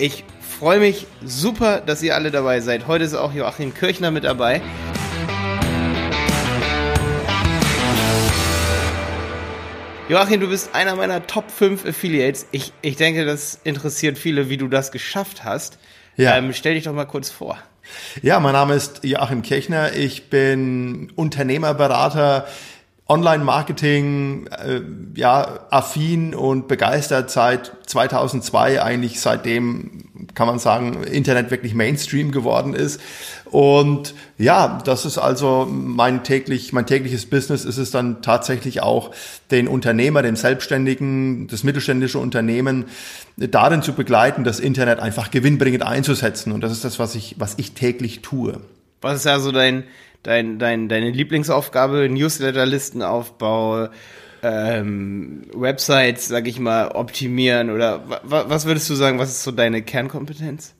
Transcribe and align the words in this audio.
Ich 0.00 0.24
freue 0.40 0.80
mich 0.80 1.06
super, 1.22 1.82
dass 1.82 2.02
ihr 2.02 2.14
alle 2.14 2.30
dabei 2.30 2.60
seid. 2.60 2.86
Heute 2.86 3.04
ist 3.04 3.12
auch 3.12 3.34
Joachim 3.34 3.74
Kirchner 3.74 4.10
mit 4.10 4.24
dabei. 4.24 4.62
Joachim, 10.08 10.40
du 10.40 10.48
bist 10.48 10.74
einer 10.74 10.96
meiner 10.96 11.26
Top 11.26 11.50
5 11.50 11.84
Affiliates. 11.84 12.46
Ich, 12.50 12.72
ich 12.80 12.96
denke, 12.96 13.26
das 13.26 13.60
interessiert 13.62 14.16
viele, 14.16 14.48
wie 14.48 14.56
du 14.56 14.68
das 14.68 14.90
geschafft 14.90 15.44
hast. 15.44 15.78
Ja. 16.16 16.34
Ähm, 16.34 16.54
stell 16.54 16.76
dich 16.76 16.84
doch 16.84 16.94
mal 16.94 17.04
kurz 17.04 17.28
vor. 17.28 17.58
Ja, 18.22 18.40
mein 18.40 18.54
Name 18.54 18.76
ist 18.76 19.04
Joachim 19.04 19.42
Kirchner. 19.42 19.92
Ich 19.92 20.30
bin 20.30 21.12
Unternehmerberater, 21.14 22.46
Online-Marketing, 23.10 24.46
äh, 24.46 24.82
ja, 25.16 25.66
affin 25.70 26.32
und 26.32 26.68
begeistert 26.68 27.28
seit 27.28 27.72
2002, 27.86 28.80
eigentlich 28.80 29.20
seitdem 29.20 30.04
kann 30.34 30.46
man 30.46 30.60
sagen, 30.60 31.02
Internet 31.02 31.50
wirklich 31.50 31.74
Mainstream 31.74 32.30
geworden 32.30 32.72
ist. 32.72 33.00
Und 33.46 34.14
ja, 34.38 34.78
das 34.84 35.06
ist 35.06 35.18
also 35.18 35.66
mein 35.68 36.22
täglich, 36.22 36.72
mein 36.72 36.86
tägliches 36.86 37.26
Business 37.26 37.64
ist 37.64 37.78
es 37.78 37.90
dann 37.90 38.22
tatsächlich 38.22 38.80
auch, 38.80 39.10
den 39.50 39.66
Unternehmer, 39.66 40.22
den 40.22 40.36
Selbstständigen, 40.36 41.48
das 41.48 41.64
mittelständische 41.64 42.20
Unternehmen 42.20 42.84
darin 43.36 43.82
zu 43.82 43.92
begleiten, 43.92 44.44
das 44.44 44.60
Internet 44.60 45.00
einfach 45.00 45.32
gewinnbringend 45.32 45.82
einzusetzen. 45.82 46.52
Und 46.52 46.60
das 46.60 46.70
ist 46.70 46.84
das, 46.84 47.00
was 47.00 47.16
ich, 47.16 47.34
was 47.38 47.54
ich 47.56 47.72
täglich 47.72 48.22
tue. 48.22 48.60
Was 49.00 49.16
ist 49.16 49.26
also 49.26 49.50
dein, 49.50 49.84
dein, 50.22 50.58
dein, 50.58 50.88
deine 50.88 51.10
Lieblingsaufgabe? 51.10 52.08
Newsletterlistenaufbau, 52.08 53.88
ähm, 54.42 55.42
Websites, 55.54 56.28
sag 56.28 56.46
ich 56.46 56.58
mal, 56.58 56.88
optimieren 56.88 57.70
oder 57.70 58.02
was 58.22 58.66
würdest 58.66 58.88
du 58.88 58.94
sagen, 58.94 59.18
was 59.18 59.30
ist 59.30 59.42
so 59.42 59.52
deine 59.52 59.82
Kernkompetenz? 59.82 60.74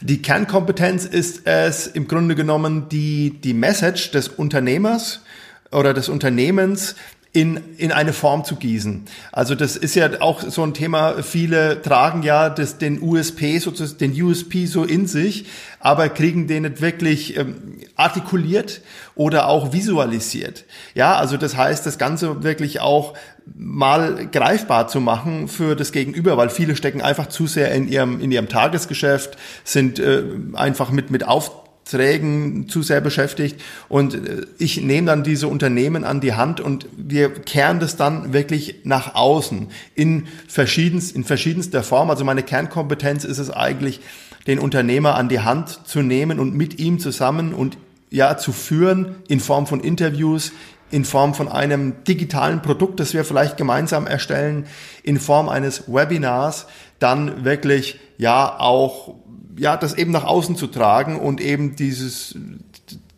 Die 0.00 0.22
Kernkompetenz 0.22 1.04
ist 1.04 1.46
es 1.46 1.86
im 1.86 2.08
Grunde 2.08 2.34
genommen 2.34 2.88
die, 2.88 3.38
die 3.40 3.54
Message 3.54 4.10
des 4.10 4.28
Unternehmers 4.28 5.22
oder 5.70 5.94
des 5.94 6.08
Unternehmens 6.08 6.96
in, 7.34 7.60
in 7.78 7.90
eine 7.90 8.12
Form 8.12 8.44
zu 8.44 8.54
gießen. 8.54 9.06
Also 9.32 9.56
das 9.56 9.76
ist 9.76 9.96
ja 9.96 10.20
auch 10.20 10.40
so 10.40 10.62
ein 10.62 10.72
Thema, 10.72 11.20
viele 11.24 11.82
tragen 11.82 12.22
ja 12.22 12.48
das, 12.48 12.78
den 12.78 13.02
USP, 13.02 13.58
sozusagen 13.58 13.98
den 13.98 14.22
USP 14.22 14.66
so 14.66 14.84
in 14.84 15.08
sich, 15.08 15.46
aber 15.80 16.08
kriegen 16.08 16.46
den 16.46 16.62
nicht 16.62 16.80
wirklich 16.80 17.36
ähm, 17.36 17.80
artikuliert 17.96 18.82
oder 19.16 19.48
auch 19.48 19.72
visualisiert. 19.72 20.64
Ja, 20.94 21.16
also 21.16 21.36
das 21.36 21.56
heißt, 21.56 21.84
das 21.84 21.98
Ganze 21.98 22.44
wirklich 22.44 22.80
auch 22.80 23.14
mal 23.52 24.28
greifbar 24.30 24.86
zu 24.86 25.00
machen 25.00 25.48
für 25.48 25.74
das 25.74 25.90
Gegenüber, 25.90 26.36
weil 26.36 26.50
viele 26.50 26.76
stecken 26.76 27.02
einfach 27.02 27.26
zu 27.26 27.48
sehr 27.48 27.72
in 27.72 27.88
ihrem, 27.88 28.20
in 28.20 28.30
ihrem 28.30 28.48
Tagesgeschäft, 28.48 29.36
sind 29.64 29.98
äh, 29.98 30.22
einfach 30.54 30.92
mit, 30.92 31.10
mit 31.10 31.26
auf 31.26 31.63
Trägen 31.84 32.68
zu 32.68 32.82
sehr 32.82 33.00
beschäftigt 33.00 33.60
und 33.88 34.14
äh, 34.14 34.46
ich 34.58 34.80
nehme 34.80 35.06
dann 35.06 35.22
diese 35.22 35.48
Unternehmen 35.48 36.04
an 36.04 36.20
die 36.20 36.34
Hand 36.34 36.60
und 36.60 36.86
wir 36.96 37.30
kehren 37.30 37.80
das 37.80 37.96
dann 37.96 38.32
wirklich 38.32 38.80
nach 38.84 39.14
außen 39.14 39.68
in 39.94 40.26
verschiedenst, 40.48 41.14
in 41.14 41.24
verschiedenster 41.24 41.82
Form. 41.82 42.10
Also 42.10 42.24
meine 42.24 42.42
Kernkompetenz 42.42 43.24
ist 43.24 43.38
es 43.38 43.50
eigentlich, 43.50 44.00
den 44.46 44.58
Unternehmer 44.58 45.14
an 45.14 45.28
die 45.28 45.40
Hand 45.40 45.86
zu 45.86 46.02
nehmen 46.02 46.38
und 46.38 46.54
mit 46.54 46.78
ihm 46.78 46.98
zusammen 46.98 47.54
und 47.54 47.78
ja 48.10 48.36
zu 48.36 48.52
führen 48.52 49.16
in 49.28 49.40
Form 49.40 49.66
von 49.66 49.80
Interviews, 49.80 50.52
in 50.90 51.04
Form 51.04 51.34
von 51.34 51.48
einem 51.48 52.04
digitalen 52.04 52.62
Produkt, 52.62 53.00
das 53.00 53.14
wir 53.14 53.24
vielleicht 53.24 53.56
gemeinsam 53.56 54.06
erstellen, 54.06 54.66
in 55.02 55.18
Form 55.18 55.48
eines 55.48 55.92
Webinars, 55.92 56.66
dann 56.98 57.44
wirklich 57.44 57.98
ja 58.16 58.58
auch 58.60 59.14
ja, 59.56 59.76
das 59.76 59.94
eben 59.94 60.10
nach 60.10 60.24
außen 60.24 60.56
zu 60.56 60.66
tragen 60.66 61.18
und 61.18 61.40
eben 61.40 61.76
dieses, 61.76 62.36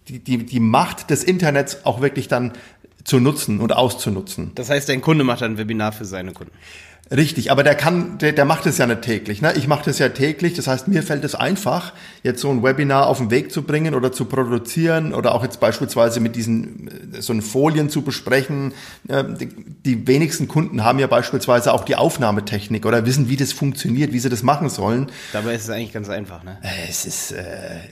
die, 0.08 0.18
die, 0.18 0.44
die 0.44 0.60
Macht 0.60 1.10
des 1.10 1.24
Internets 1.24 1.84
auch 1.84 2.00
wirklich 2.00 2.28
dann 2.28 2.52
zu 3.04 3.20
nutzen 3.20 3.60
und 3.60 3.72
auszunutzen. 3.72 4.52
Das 4.54 4.68
heißt, 4.68 4.88
dein 4.88 5.00
Kunde 5.00 5.24
macht 5.24 5.42
ein 5.42 5.58
Webinar 5.58 5.92
für 5.92 6.04
seine 6.04 6.32
Kunden. 6.32 6.52
Richtig, 7.14 7.52
aber 7.52 7.62
der 7.62 7.76
kann, 7.76 8.18
der, 8.18 8.32
der 8.32 8.44
macht 8.44 8.66
es 8.66 8.78
ja 8.78 8.86
nicht 8.86 9.02
täglich. 9.02 9.40
Ne? 9.40 9.52
Ich 9.56 9.68
mache 9.68 9.84
das 9.84 10.00
ja 10.00 10.08
täglich. 10.08 10.54
Das 10.54 10.66
heißt, 10.66 10.88
mir 10.88 11.04
fällt 11.04 11.22
es 11.22 11.36
einfach, 11.36 11.92
jetzt 12.24 12.40
so 12.40 12.50
ein 12.50 12.64
Webinar 12.64 13.06
auf 13.06 13.18
den 13.18 13.30
Weg 13.30 13.52
zu 13.52 13.62
bringen 13.62 13.94
oder 13.94 14.10
zu 14.10 14.24
produzieren 14.24 15.14
oder 15.14 15.32
auch 15.32 15.44
jetzt 15.44 15.60
beispielsweise 15.60 16.18
mit 16.18 16.34
diesen 16.34 17.12
äh, 17.14 17.22
so 17.22 17.32
einen 17.32 17.42
Folien 17.42 17.90
zu 17.90 18.02
besprechen. 18.02 18.72
Äh, 19.06 19.22
die, 19.84 20.06
wenigsten 20.08 20.48
Kunden 20.48 20.82
haben 20.82 20.98
ja 20.98 21.06
beispielsweise 21.06 21.72
auch 21.72 21.84
die 21.84 21.94
Aufnahmetechnik 21.94 22.84
oder 22.84 23.06
wissen, 23.06 23.28
wie 23.28 23.36
das 23.36 23.52
funktioniert, 23.52 24.12
wie 24.12 24.18
sie 24.18 24.28
das 24.28 24.42
machen 24.42 24.68
sollen. 24.68 25.06
Dabei 25.32 25.54
ist 25.54 25.62
es 25.62 25.70
eigentlich 25.70 25.92
ganz 25.92 26.08
einfach, 26.08 26.42
ne? 26.42 26.58
Äh, 26.62 26.88
es 26.88 27.06
ist 27.06 27.30
äh, 27.32 27.42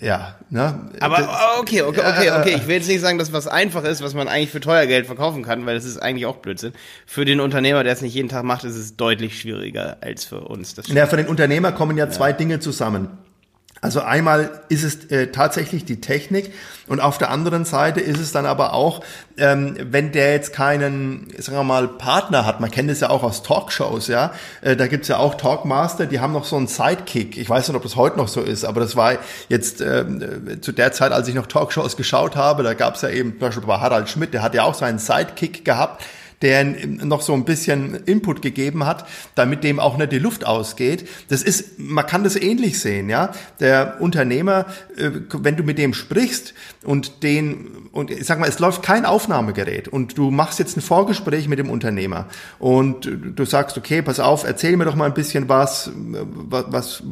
ja. 0.00 0.34
Ne? 0.50 0.90
Aber 0.98 1.18
das, 1.18 1.28
okay, 1.60 1.82
okay, 1.82 2.00
okay, 2.00 2.30
okay. 2.32 2.54
Ich 2.56 2.66
will 2.66 2.76
jetzt 2.76 2.88
nicht 2.88 3.00
sagen, 3.00 3.18
dass 3.18 3.32
was 3.32 3.46
einfach 3.46 3.84
ist, 3.84 4.02
was 4.02 4.14
man 4.14 4.26
eigentlich 4.26 4.50
für 4.50 4.60
teuer 4.60 4.86
Geld 4.86 5.06
verkaufen 5.06 5.44
kann, 5.44 5.66
weil 5.66 5.76
das 5.76 5.84
ist 5.84 5.98
eigentlich 5.98 6.26
auch 6.26 6.36
Blödsinn. 6.36 6.72
Für 7.06 7.24
den 7.24 7.38
Unternehmer, 7.38 7.84
der 7.84 7.92
es 7.92 8.02
nicht 8.02 8.14
jeden 8.14 8.28
Tag 8.28 8.42
macht, 8.42 8.64
ist 8.64 8.74
es 8.76 8.96
deutlich 9.04 9.38
schwieriger 9.38 9.98
als 10.00 10.24
für 10.24 10.40
uns. 10.40 10.74
ja, 10.86 11.06
für 11.06 11.18
den 11.18 11.26
Unternehmer 11.26 11.72
kommen 11.72 11.98
ja, 11.98 12.06
ja. 12.06 12.10
zwei 12.10 12.32
Dinge 12.32 12.58
zusammen. 12.60 13.18
Also 13.82 14.00
einmal 14.00 14.62
ist 14.70 14.82
es 14.82 15.10
äh, 15.10 15.26
tatsächlich 15.26 15.84
die 15.84 16.00
Technik 16.00 16.54
und 16.86 17.00
auf 17.00 17.18
der 17.18 17.30
anderen 17.30 17.66
Seite 17.66 18.00
ist 18.00 18.18
es 18.18 18.32
dann 18.32 18.46
aber 18.46 18.72
auch, 18.72 19.04
ähm, 19.36 19.76
wenn 19.78 20.10
der 20.10 20.32
jetzt 20.32 20.54
keinen, 20.54 21.28
sagen 21.36 21.58
wir 21.58 21.64
mal, 21.64 21.86
Partner 21.88 22.46
hat, 22.46 22.60
man 22.60 22.70
kennt 22.70 22.90
es 22.90 23.00
ja 23.00 23.10
auch 23.10 23.22
aus 23.22 23.42
Talkshows, 23.42 24.08
ja, 24.08 24.32
äh, 24.62 24.74
da 24.74 24.86
gibt's 24.86 25.08
ja 25.08 25.18
auch 25.18 25.34
Talkmaster, 25.34 26.06
die 26.06 26.20
haben 26.20 26.32
noch 26.32 26.46
so 26.46 26.56
einen 26.56 26.66
Sidekick. 26.66 27.36
Ich 27.36 27.50
weiß 27.50 27.68
nicht, 27.68 27.76
ob 27.76 27.82
das 27.82 27.96
heute 27.96 28.16
noch 28.16 28.28
so 28.28 28.40
ist, 28.40 28.64
aber 28.64 28.80
das 28.80 28.96
war 28.96 29.18
jetzt 29.50 29.82
äh, 29.82 30.06
zu 30.62 30.72
der 30.72 30.92
Zeit, 30.92 31.12
als 31.12 31.28
ich 31.28 31.34
noch 31.34 31.46
Talkshows 31.46 31.98
geschaut 31.98 32.36
habe, 32.36 32.62
da 32.62 32.72
gab's 32.72 33.02
ja 33.02 33.10
eben 33.10 33.32
zum 33.32 33.40
Beispiel 33.40 33.66
bei 33.66 33.80
Harald 33.80 34.08
Schmidt, 34.08 34.32
der 34.32 34.40
hat 34.40 34.54
ja 34.54 34.62
auch 34.62 34.74
seinen 34.74 34.98
Sidekick 34.98 35.62
gehabt 35.62 36.02
der 36.44 36.62
noch 36.62 37.22
so 37.22 37.32
ein 37.32 37.46
bisschen 37.46 38.04
Input 38.04 38.42
gegeben 38.42 38.84
hat, 38.84 39.06
damit 39.34 39.64
dem 39.64 39.80
auch 39.80 39.96
nicht 39.96 40.12
die 40.12 40.18
Luft 40.18 40.46
ausgeht. 40.46 41.08
Das 41.28 41.42
ist, 41.42 41.78
man 41.78 42.06
kann 42.06 42.22
das 42.22 42.36
ähnlich 42.36 42.78
sehen, 42.78 43.08
ja. 43.08 43.32
Der 43.60 43.96
Unternehmer, 44.00 44.66
äh, 44.96 45.10
wenn 45.32 45.56
du 45.56 45.62
mit 45.62 45.78
dem 45.78 45.94
sprichst 45.94 46.52
und 46.84 47.22
den, 47.22 47.88
und 47.92 48.10
ich 48.10 48.26
sag 48.26 48.38
mal, 48.38 48.48
es 48.48 48.58
läuft 48.58 48.82
kein 48.82 49.06
Aufnahmegerät 49.06 49.88
und 49.88 50.18
du 50.18 50.30
machst 50.30 50.58
jetzt 50.58 50.76
ein 50.76 50.82
Vorgespräch 50.82 51.48
mit 51.48 51.58
dem 51.58 51.70
Unternehmer 51.70 52.26
und 52.58 53.08
du 53.34 53.44
sagst, 53.46 53.78
okay, 53.78 54.02
pass 54.02 54.20
auf, 54.20 54.44
erzähl 54.44 54.76
mir 54.76 54.84
doch 54.84 54.96
mal 54.96 55.06
ein 55.06 55.14
bisschen 55.14 55.48
was, 55.48 55.90
was, 55.94 57.02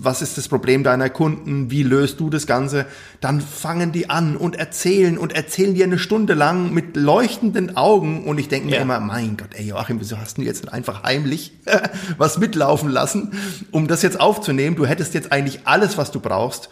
was 0.00 0.22
ist 0.22 0.38
das 0.38 0.48
Problem 0.48 0.82
deiner 0.82 1.10
Kunden, 1.10 1.70
wie 1.70 1.82
löst 1.82 2.18
du 2.20 2.30
das 2.30 2.46
Ganze, 2.46 2.86
dann 3.20 3.40
fangen 3.40 3.92
die 3.92 4.10
an 4.10 4.36
und 4.36 4.56
erzählen 4.56 5.18
und 5.18 5.34
erzählen 5.34 5.74
dir 5.74 5.84
eine 5.84 5.98
Stunde 5.98 6.34
lang 6.34 6.72
mit 6.72 6.96
leuchtenden 6.96 7.76
Augen 7.76 8.24
und 8.24 8.38
ich 8.38 8.48
denke 8.48 8.55
mir 8.64 8.76
ja. 8.76 8.82
immer, 8.82 9.00
mein 9.00 9.36
Gott, 9.36 9.50
ey 9.54 9.66
Joachim, 9.66 10.00
wieso 10.00 10.18
hast 10.18 10.38
du 10.38 10.42
jetzt 10.42 10.72
einfach 10.72 11.02
heimlich 11.02 11.52
was 12.18 12.38
mitlaufen 12.38 12.88
lassen, 12.88 13.38
um 13.70 13.88
das 13.88 14.02
jetzt 14.02 14.20
aufzunehmen? 14.20 14.76
Du 14.76 14.86
hättest 14.86 15.14
jetzt 15.14 15.32
eigentlich 15.32 15.60
alles, 15.64 15.98
was 15.98 16.10
du 16.10 16.20
brauchst. 16.20 16.70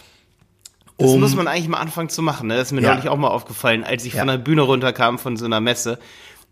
Das 0.97 1.11
um, 1.11 1.21
muss 1.21 1.34
man 1.34 1.49
eigentlich 1.49 1.69
mal 1.69 1.78
anfangen 1.78 2.09
zu 2.09 2.22
machen. 2.22 2.49
Ne? 2.49 2.56
Das 2.56 2.69
ist 2.69 2.72
mir 2.72 2.81
ja. 2.81 2.95
neulich 2.95 3.09
auch 3.09 3.17
mal 3.17 3.28
aufgefallen, 3.28 3.83
als 3.83 4.05
ich 4.05 4.15
ja. 4.15 4.21
von 4.21 4.28
der 4.28 4.39
Bühne 4.39 4.62
runterkam 4.62 5.19
von 5.19 5.37
so 5.37 5.45
einer 5.45 5.61
Messe 5.61 5.99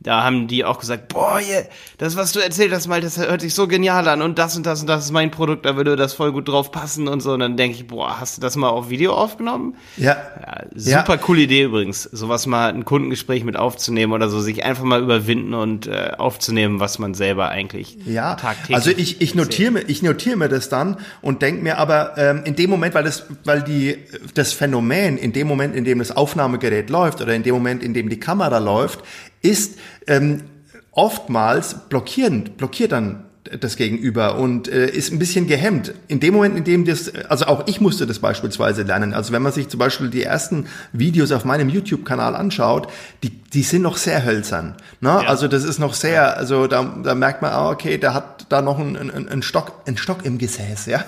da 0.03 0.25
haben 0.25 0.49
die 0.49 0.65
auch 0.65 0.79
gesagt, 0.79 1.09
boah, 1.09 1.39
yeah, 1.39 1.63
das, 1.99 2.17
was 2.17 2.33
du 2.33 2.41
erzählt 2.41 2.73
hast, 2.73 2.89
mal, 2.89 3.01
das 3.01 3.19
hört 3.19 3.41
sich 3.41 3.55
so 3.55 3.69
genial 3.69 4.09
an 4.09 4.23
und 4.23 4.39
das 4.39 4.57
und 4.57 4.67
das 4.67 4.81
und 4.81 4.89
das 4.89 5.05
ist 5.05 5.13
mein 5.13 5.31
Produkt, 5.31 5.65
da 5.65 5.77
würde 5.77 5.97
das 5.97 6.15
voll 6.15 6.33
gut 6.33 6.49
drauf 6.49 6.73
passen 6.73 7.09
und 7.09 7.21
so. 7.21 7.33
Und 7.33 7.41
dann 7.41 7.57
denke 7.57 7.77
ich, 7.77 7.87
boah, 7.87 8.19
hast 8.21 8.37
du 8.37 8.41
das 8.41 8.57
mal 8.57 8.69
auf 8.69 8.91
Video 8.91 9.15
aufgenommen? 9.15 9.77
Ja. 9.97 10.17
ja 10.41 10.65
super 10.75 11.15
ja. 11.15 11.17
coole 11.19 11.43
Idee 11.43 11.65
übrigens, 11.65 12.03
sowas 12.03 12.47
mal 12.47 12.69
ein 12.69 12.85
Kundengespräch 12.85 13.45
mit 13.45 13.57
aufzunehmen 13.57 14.13
oder 14.13 14.29
so, 14.29 14.41
sich 14.41 14.65
einfach 14.65 14.85
mal 14.85 15.01
überwinden 15.01 15.55
und 15.55 15.87
äh, 15.87 16.13
aufzunehmen, 16.19 16.81
was 16.81 16.99
man 16.99 17.15
selber 17.15 17.51
eigentlich 17.51 17.97
ja. 18.05 18.35
tagtäglich 18.35 18.77
Also 18.77 18.91
ich, 18.91 19.21
ich 19.21 19.35
notiere 19.35 19.71
mir, 19.71 19.83
ich 19.89 20.03
notiere 20.03 20.37
mir 20.37 20.49
das 20.49 20.69
dann 20.69 20.97
und 21.21 21.43
denke 21.43 21.63
mir 21.63 21.79
aber 21.79 22.19
ähm, 22.19 22.43
in 22.45 22.57
dem 22.57 22.71
Moment, 22.71 22.95
weil 22.95 23.05
das, 23.05 23.25
weil 23.45 23.63
die, 23.63 23.99
das 24.35 24.53
Phänomen 24.53 25.17
in 25.17 25.33
dem 25.33 25.47
Moment, 25.47 25.77
in 25.77 25.85
dem 25.85 25.99
das 26.01 26.11
Aufnahmegerät 26.11 26.91
läuft 26.91 27.21
oder 27.21 27.35
in 27.35 27.43
dem 27.43 27.55
Moment, 27.55 27.83
in 27.83 27.95
dem 27.95 28.09
die 28.09 28.19
Kamera 28.19 28.59
läuft, 28.59 29.01
ist 29.43 29.79
ähm, 30.07 30.45
oftmals 30.93 31.89
blockierend, 31.89 32.57
blockiert 32.57 32.93
dann 32.93 33.25
das 33.61 33.77
Gegenüber 33.77 34.37
und 34.37 34.69
äh, 34.69 34.87
ist 34.89 35.13
ein 35.13 35.19
bisschen 35.19 35.47
gehemmt. 35.47 35.93
In 36.09 36.21
dem 36.21 36.35
Moment, 36.35 36.57
in 36.57 36.65
dem 36.65 36.85
das, 36.85 37.13
also 37.29 37.47
auch 37.47 37.67
ich 37.67 37.81
musste 37.81 38.07
das 38.07 38.21
beispielsweise 38.21 38.83
lernen. 38.83 39.15
Also 39.15 39.33
wenn 39.33 39.43
man 39.43 39.53
sich 39.53 39.69
zum 39.69 39.79
Beispiel 39.79 40.11
die 40.11 40.23
ersten 40.23 40.67
Videos 40.93 41.33
auf 41.33 41.45
meinem 41.45 41.69
YouTube-Kanal 41.69 42.37
anschaut, 42.37 42.89
die 43.23 43.31
die 43.53 43.63
sind 43.63 43.83
noch 43.83 43.97
sehr 43.99 44.25
hölzern. 44.25 44.77
Ne? 45.01 45.11
Ja. 45.11 45.19
Also 45.29 45.47
das 45.47 45.65
ist 45.65 45.79
noch 45.79 45.93
sehr, 45.95 46.37
also 46.39 46.67
da, 46.67 46.95
da 47.03 47.15
merkt 47.15 47.43
man, 47.43 47.53
ah, 47.53 47.71
okay, 47.71 47.99
der 47.99 48.15
hat 48.15 48.42
da 48.49 48.63
noch 48.63 48.79
einen, 48.79 48.97
einen, 48.97 49.29
einen 49.29 49.43
Stock, 49.43 49.73
einen 49.87 49.97
Stock 49.97 50.25
im 50.25 50.39
Gesäß, 50.39 50.87
ja. 50.87 51.05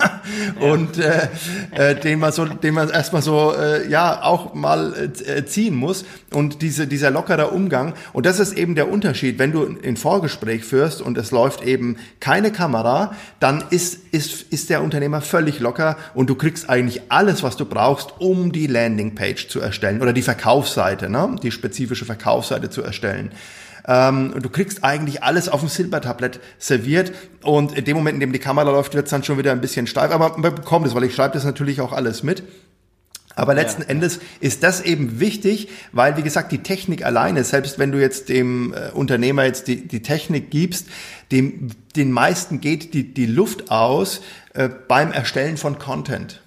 Und 0.61 0.99
äh, 0.99 1.29
äh, 1.73 1.95
den 1.95 2.19
man 2.19 2.33
so, 2.33 2.45
den 2.45 2.75
man 2.75 2.91
erstmal 2.91 3.23
so 3.23 3.55
äh, 3.55 3.89
ja 3.89 4.23
auch 4.23 4.55
mal 4.55 5.11
äh, 5.27 5.45
ziehen 5.45 5.75
muss. 5.75 6.05
Und 6.33 6.63
diese, 6.63 6.87
dieser 6.87 7.11
lockerer 7.11 7.53
Umgang. 7.53 7.95
Und 8.13 8.27
das 8.27 8.41
ist 8.41 8.53
eben 8.53 8.75
der 8.75 8.91
Unterschied, 8.91 9.39
wenn 9.39 9.53
du 9.53 9.67
ein 9.85 9.97
Vorgespräch 9.97 10.65
führst 10.65 11.01
und 11.01 11.17
es 11.19 11.31
läuft 11.31 11.63
eben 11.63 11.97
keine 12.21 12.53
Kamera, 12.53 13.15
dann 13.41 13.65
ist, 13.71 13.99
ist, 14.13 14.53
ist 14.53 14.71
der 14.71 14.83
Unternehmer 14.83 15.21
völlig 15.21 15.61
locker 15.61 15.97
und 16.15 16.31
du 16.31 16.35
kriegst 16.35 16.69
eigentlich 16.69 17.03
alles, 17.09 17.43
was 17.43 17.57
du 17.57 17.65
brauchst, 17.65 18.15
um 18.19 18.53
die 18.53 18.67
Landingpage 18.67 19.49
zu 19.49 19.61
erstellen 19.61 20.03
oder 20.03 20.13
die 20.13 20.23
Verkaufsseite, 20.23 21.09
ne? 21.11 21.37
die 21.43 21.51
spezifische 21.51 22.05
Verkaufsseite 22.05 22.71
zu 22.71 22.83
erstellen. 22.83 23.33
Ähm, 23.87 24.35
du 24.41 24.49
kriegst 24.49 24.83
eigentlich 24.83 25.23
alles 25.23 25.49
auf 25.49 25.61
dem 25.61 25.69
Silbertablett 25.69 26.41
serviert 26.59 27.13
und 27.43 27.77
in 27.77 27.85
dem 27.85 27.97
Moment, 27.97 28.15
in 28.15 28.21
dem 28.21 28.33
die 28.33 28.39
Kamera 28.39 28.71
läuft, 28.71 28.95
wird 28.95 29.07
es 29.07 29.11
dann 29.11 29.25
schon 29.25 29.37
wieder 29.37 29.53
ein 29.53 29.61
bisschen 29.61 29.87
steif, 29.87 30.11
aber 30.11 30.39
man 30.39 30.55
bekommt 30.55 30.87
es, 30.87 30.95
weil 30.95 31.05
ich 31.05 31.15
schreibe 31.15 31.35
das 31.35 31.45
natürlich 31.45 31.81
auch 31.81 31.93
alles 31.93 32.23
mit. 32.23 32.43
Aber 33.37 33.55
letzten 33.55 33.83
ja. 33.83 33.89
Endes 33.89 34.21
ist 34.41 34.63
das 34.63 34.81
eben 34.81 35.19
wichtig, 35.19 35.69
weil, 35.93 36.17
wie 36.17 36.23
gesagt, 36.23 36.53
die 36.53 36.63
Technik 36.63 37.05
alleine, 37.05 37.43
selbst 37.45 37.79
wenn 37.79 37.91
du 37.91 38.01
jetzt 38.01 38.29
dem 38.29 38.73
äh, 38.73 38.91
Unternehmer 38.93 39.45
jetzt 39.45 39.67
die, 39.67 39.89
die 39.89 40.03
Technik 40.03 40.51
gibst, 40.51 40.87
dem, 41.33 41.71
den 41.97 42.13
meisten 42.13 42.61
geht 42.61 42.95
die, 42.95 43.13
die 43.13 43.27
Luft 43.27 43.71
aus 43.71 44.21
äh, 44.55 44.69
beim 44.69 45.11
Erstellen 45.11 45.57
von 45.57 45.79
Content. 45.79 46.44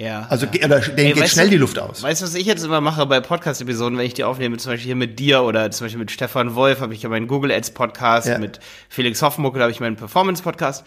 Ja. 0.00 0.26
Also 0.30 0.46
ja. 0.46 0.64
Oder, 0.64 0.80
denen 0.80 1.14
geht 1.14 1.28
schnell 1.28 1.46
du, 1.46 1.50
die 1.50 1.56
Luft 1.58 1.78
aus. 1.78 2.02
Weißt 2.02 2.22
du, 2.22 2.26
was 2.26 2.34
ich 2.34 2.46
jetzt 2.46 2.64
immer 2.64 2.80
mache 2.80 3.04
bei 3.04 3.20
Podcast-Episoden, 3.20 3.98
wenn 3.98 4.06
ich 4.06 4.14
die 4.14 4.24
aufnehme, 4.24 4.56
zum 4.56 4.72
Beispiel 4.72 4.86
hier 4.86 4.96
mit 4.96 5.18
dir 5.18 5.42
oder 5.42 5.70
zum 5.70 5.84
Beispiel 5.84 5.98
mit 5.98 6.10
Stefan 6.10 6.54
Wolf, 6.54 6.80
habe 6.80 6.94
ich 6.94 7.02
ja 7.02 7.10
meinen 7.10 7.26
Google 7.26 7.52
Ads 7.52 7.72
Podcast, 7.72 8.26
ja. 8.26 8.38
mit 8.38 8.60
Felix 8.88 9.20
Hoffmuckel 9.20 9.60
habe 9.60 9.70
ich 9.70 9.78
meinen 9.78 9.96
Performance 9.96 10.42
Podcast 10.42 10.86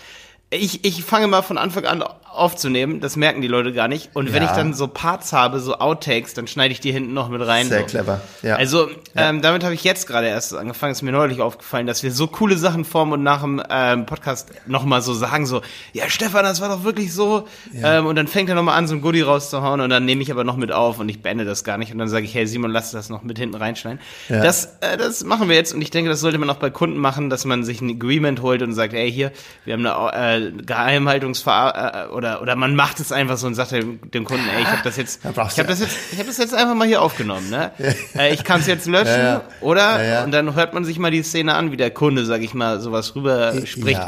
ich, 0.54 0.86
ich 0.86 1.04
fange 1.04 1.28
mal 1.28 1.42
von 1.42 1.58
Anfang 1.58 1.86
an 1.86 2.04
aufzunehmen, 2.34 3.00
das 3.00 3.16
merken 3.16 3.42
die 3.42 3.48
Leute 3.48 3.74
gar 3.74 3.88
nicht. 3.88 4.10
Und 4.16 4.28
ja. 4.28 4.34
wenn 4.34 4.44
ich 4.44 4.50
dann 4.50 4.74
so 4.74 4.88
Parts 4.88 5.34
habe, 5.34 5.60
so 5.60 5.76
Outtakes, 5.76 6.34
dann 6.34 6.48
schneide 6.48 6.72
ich 6.72 6.80
die 6.80 6.92
hinten 6.92 7.14
noch 7.14 7.30
mit 7.30 7.46
rein. 7.46 7.68
Sehr 7.68 7.82
so. 7.82 7.86
clever. 7.86 8.22
Ja. 8.42 8.56
Also 8.56 8.90
ja. 9.14 9.30
Ähm, 9.30 9.42
damit 9.42 9.64
habe 9.64 9.74
ich 9.74 9.84
jetzt 9.84 10.08
gerade 10.08 10.28
erst 10.28 10.54
angefangen. 10.56 10.92
Ist 10.92 11.02
mir 11.02 11.12
neulich 11.12 11.42
aufgefallen, 11.42 11.88
dass 11.88 12.04
wir 12.04 12.12
so 12.12 12.28
coole 12.28 12.58
Sachen 12.58 12.86
vor 12.86 13.04
und 13.04 13.24
nach 13.24 13.42
dem 13.42 13.62
ähm, 13.70 14.06
Podcast 14.06 14.50
nochmal 14.66 15.02
so 15.02 15.14
sagen, 15.14 15.46
so, 15.46 15.62
ja 15.94 16.10
Stefan, 16.10 16.44
das 16.44 16.62
war 16.62 16.70
doch 16.70 16.84
wirklich 16.84 17.14
so. 17.14 17.48
Ja. 17.72 18.00
Ähm, 18.00 18.08
und 18.08 18.16
dann 18.16 18.28
fängt 18.28 18.50
er 18.50 18.56
nochmal 18.56 18.78
an, 18.78 18.88
so 18.88 18.96
ein 18.96 19.02
Goodie 19.02 19.22
rauszuhauen 19.22 19.82
und 19.82 19.90
dann 19.90 20.06
nehme 20.06 20.22
ich 20.22 20.32
aber 20.32 20.44
noch 20.44 20.58
mit 20.58 20.72
auf 20.72 21.00
und 21.00 21.10
ich 21.10 21.22
beende 21.22 21.46
das 21.46 21.64
gar 21.64 21.78
nicht. 21.78 21.92
Und 21.92 22.00
dann 22.00 22.08
sage 22.08 22.26
ich, 22.26 22.34
hey 22.34 22.48
Simon, 22.48 22.72
lass 22.72 22.92
das 22.92 23.10
noch 23.10 23.24
mit 23.24 23.38
hinten 23.38 23.56
reinschneiden. 23.56 24.00
Das, 24.30 24.78
äh, 24.82 24.98
das 24.98 25.24
machen 25.24 25.50
wir 25.50 25.56
jetzt 25.56 25.74
und 25.74 25.82
ich 25.82 25.92
denke, 25.92 26.10
das 26.10 26.22
sollte 26.22 26.38
man 26.38 26.50
auch 26.50 26.58
bei 26.58 26.70
Kunden 26.70 26.98
machen, 26.98 27.30
dass 27.30 27.46
man 27.46 27.64
sich 27.64 27.82
ein 27.82 27.92
Agreement 27.92 28.42
holt 28.42 28.62
und 28.62 28.74
sagt, 28.74 28.94
ey 28.94 29.12
hier, 29.12 29.32
wir 29.66 29.74
haben 29.74 29.86
eine 29.86 30.43
äh, 30.43 30.43
Geheimhaltung 30.52 31.24
Buchhaltungsver 31.24 32.08
äh, 32.10 32.14
oder 32.14 32.42
oder 32.42 32.56
man 32.56 32.76
macht 32.76 33.00
es 33.00 33.12
einfach 33.12 33.38
so 33.38 33.48
und 33.48 33.56
sagt 33.56 33.72
dem, 33.72 34.00
dem 34.12 34.26
Kunden, 34.26 34.44
ey, 34.56 34.62
ich 34.62 34.68
habe 34.68 34.82
das 34.84 34.98
jetzt, 34.98 35.22
ich 35.24 35.26
habe 35.26 35.68
das 35.68 35.80
jetzt, 35.80 35.98
ich 36.12 36.18
habe 36.18 36.28
das 36.28 36.38
jetzt 36.38 36.54
einfach 36.54 36.76
mal 36.76 36.88
hier 36.88 37.02
aufgenommen, 37.02 37.50
ne? 37.50 37.72
äh, 38.16 38.34
ich 38.34 38.44
kann 38.44 38.60
es 38.60 38.68
jetzt 38.68 38.88
löschen, 38.88 39.08
ja, 39.08 39.24
ja. 39.24 39.42
oder? 39.62 40.04
Ja, 40.04 40.24
und 40.24 40.32
dann 40.32 40.56
hört 40.56 40.74
man 40.74 40.86
sich 40.86 41.00
mal 41.00 41.12
die 41.12 41.24
Szene 41.24 41.56
an, 41.56 41.72
wie 41.72 41.78
der 41.78 41.92
Kunde, 41.92 42.26
sag 42.26 42.42
ich 42.42 42.54
mal, 42.54 42.80
sowas 42.80 43.16
rüber 43.16 43.54
spricht. 43.66 44.02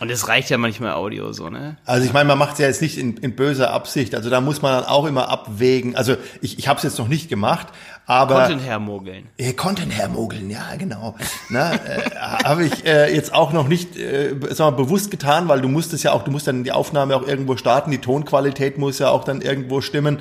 Und 0.00 0.10
es 0.10 0.28
reicht 0.28 0.50
ja 0.50 0.58
manchmal 0.58 0.92
Audio 0.92 1.32
so, 1.32 1.50
ne? 1.50 1.76
Also 1.84 2.06
ich 2.06 2.12
meine, 2.12 2.26
man 2.26 2.38
macht 2.38 2.54
es 2.54 2.58
ja 2.58 2.66
jetzt 2.66 2.82
nicht 2.82 2.98
in, 2.98 3.16
in 3.18 3.34
böser 3.34 3.72
Absicht. 3.72 4.14
Also 4.14 4.30
da 4.30 4.40
muss 4.40 4.62
man 4.62 4.80
dann 4.80 4.84
auch 4.84 5.06
immer 5.06 5.28
abwägen. 5.28 5.96
Also 5.96 6.16
ich, 6.40 6.58
ich 6.58 6.68
habe 6.68 6.78
es 6.78 6.82
jetzt 6.82 6.98
noch 6.98 7.08
nicht 7.08 7.28
gemacht, 7.28 7.68
aber 8.10 8.40
Content 8.40 8.62
hermogeln. 8.62 9.28
Äh, 9.38 9.52
Content 9.52 9.92
hermogeln, 9.92 10.50
ja, 10.50 10.74
genau. 10.76 11.14
Na, 11.48 11.74
äh, 11.74 12.10
habe 12.44 12.64
ich 12.64 12.84
äh, 12.84 13.14
jetzt 13.14 13.32
auch 13.32 13.52
noch 13.52 13.68
nicht 13.68 13.96
äh, 13.96 14.34
sag 14.50 14.58
mal, 14.58 14.70
bewusst 14.70 15.12
getan, 15.12 15.46
weil 15.46 15.60
du 15.60 15.68
musst 15.68 15.92
es 15.92 16.02
ja 16.02 16.10
auch, 16.10 16.24
du 16.24 16.32
musst 16.32 16.48
dann 16.48 16.64
die 16.64 16.72
Aufnahme 16.72 17.14
auch 17.14 17.24
irgendwo 17.24 17.56
starten, 17.56 17.92
die 17.92 17.98
Tonqualität 17.98 18.78
muss 18.78 18.98
ja 18.98 19.10
auch 19.10 19.22
dann 19.22 19.42
irgendwo 19.42 19.80
stimmen. 19.80 20.18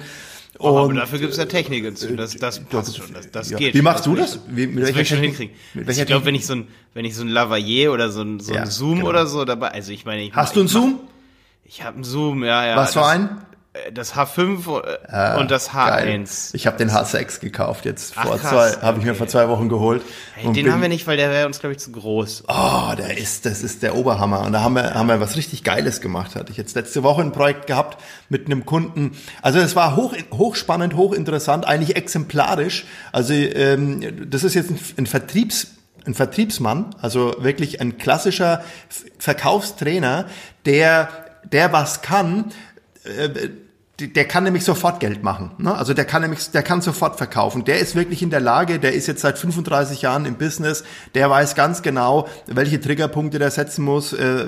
Und, 0.59 0.77
aber 0.77 0.93
dafür 0.93 1.17
gibt 1.17 1.31
es 1.31 1.37
ja 1.39 1.45
Technik 1.45 1.83
dazu. 1.83 2.15
Das, 2.15 2.35
das 2.35 2.59
passt 2.59 2.95
schon. 2.95 3.11
Das, 3.11 3.31
das 3.31 3.49
ja. 3.49 3.57
geht. 3.57 3.73
Wie 3.73 3.81
machst 3.81 4.05
du 4.05 4.15
das? 4.15 4.39
Wie, 4.47 4.67
mit 4.67 4.83
das 4.83 4.93
will 4.93 5.01
ich 5.01 5.09
schon 5.09 5.17
hinkriegen. 5.17 5.55
ich 5.73 6.05
glaube, 6.05 6.25
wenn 6.25 6.35
ich 6.35 6.45
so 6.45 6.53
ein, 6.53 6.67
wenn 6.93 7.05
ich 7.05 7.15
so 7.15 7.23
ein 7.23 7.29
Lavalier 7.29 7.91
oder 7.91 8.11
so 8.11 8.21
ein, 8.21 8.39
so 8.39 8.51
ein 8.51 8.55
ja, 8.55 8.65
Zoom 8.67 8.97
genau. 8.97 9.09
oder 9.09 9.25
so 9.25 9.45
dabei, 9.45 9.69
also 9.69 9.91
ich 9.91 10.05
meine, 10.05 10.21
ich 10.21 10.33
Hast 10.35 10.55
du 10.55 10.59
einen 10.59 10.69
Zoom? 10.69 10.99
Ich 11.63 11.83
habe 11.83 11.95
einen 11.95 12.03
Zoom, 12.03 12.43
ja, 12.43 12.67
ja. 12.67 12.75
Was 12.75 12.93
für 12.93 13.05
ein? 13.05 13.41
Äh, 13.85 13.91
das 13.91 14.15
H5 14.15 14.83
äh, 14.83 14.97
ah, 15.07 15.37
und 15.37 15.51
das 15.51 15.71
H1. 15.71 15.87
Geil. 15.87 16.25
Ich 16.53 16.67
habe 16.67 16.77
den 16.77 16.89
H6 16.89 17.39
gekauft 17.39 17.85
jetzt 17.85 18.13
Ach, 18.15 18.27
vor 18.27 18.37
krass, 18.37 18.49
zwei, 18.49 18.81
habe 18.81 18.89
okay. 18.89 18.99
ich 18.99 19.05
mir 19.05 19.15
vor 19.15 19.27
zwei 19.27 19.49
Wochen 19.49 19.69
geholt. 19.69 20.01
Hey, 20.35 20.51
den 20.53 20.71
haben 20.71 20.81
wir 20.81 20.89
nicht, 20.89 21.07
weil 21.07 21.17
der 21.17 21.29
wäre 21.29 21.45
uns 21.45 21.59
glaube 21.59 21.73
ich 21.73 21.79
zu 21.79 21.91
groß. 21.91 22.45
Oh, 22.47 22.93
der 22.97 23.17
ist, 23.17 23.45
das 23.45 23.63
ist 23.63 23.83
der 23.83 23.95
Oberhammer 23.95 24.41
und 24.41 24.53
da 24.53 24.61
haben 24.61 24.75
wir, 24.75 24.93
haben 24.93 25.07
wir 25.07 25.19
was 25.19 25.35
richtig 25.35 25.63
Geiles 25.63 26.01
gemacht. 26.01 26.35
Hatte 26.35 26.51
ich 26.51 26.57
jetzt 26.57 26.75
letzte 26.75 27.03
Woche 27.03 27.21
ein 27.21 27.31
Projekt 27.31 27.67
gehabt 27.67 28.01
mit 28.29 28.45
einem 28.45 28.65
Kunden. 28.65 29.17
Also 29.41 29.59
es 29.59 29.75
war 29.75 29.95
hoch, 29.95 30.13
hochspannend, 30.31 30.95
hochinteressant, 30.95 31.65
eigentlich 31.65 31.95
exemplarisch. 31.95 32.85
Also 33.11 33.33
ähm, 33.33 34.29
das 34.29 34.43
ist 34.43 34.53
jetzt 34.53 34.71
ein, 34.71 34.79
ein 34.97 35.05
Vertriebs 35.05 35.75
ein 36.05 36.13
Vertriebsmann, 36.13 36.95
also 37.01 37.35
wirklich 37.39 37.81
ein 37.81 37.97
klassischer 37.97 38.63
Verkaufstrainer, 39.19 40.25
der 40.65 41.09
der 41.51 41.71
was 41.71 42.01
kann, 42.01 42.51
äh, 43.03 43.49
der 44.01 44.25
kann 44.25 44.43
nämlich 44.43 44.63
sofort 44.63 44.99
Geld 44.99 45.23
machen. 45.23 45.51
Ne? 45.57 45.73
Also 45.73 45.93
der 45.93 46.05
kann 46.05 46.21
nämlich, 46.21 46.51
der 46.51 46.63
kann 46.63 46.81
sofort 46.81 47.17
verkaufen. 47.17 47.65
Der 47.65 47.79
ist 47.79 47.95
wirklich 47.95 48.21
in 48.21 48.29
der 48.29 48.39
Lage, 48.39 48.79
der 48.79 48.93
ist 48.93 49.07
jetzt 49.07 49.21
seit 49.21 49.37
35 49.37 50.01
Jahren 50.01 50.25
im 50.25 50.35
Business, 50.35 50.83
der 51.15 51.29
weiß 51.29 51.55
ganz 51.55 51.81
genau, 51.81 52.27
welche 52.47 52.79
Triggerpunkte 52.79 53.39
der 53.39 53.51
setzen 53.51 53.83
muss. 53.83 54.13
Äh, 54.13 54.45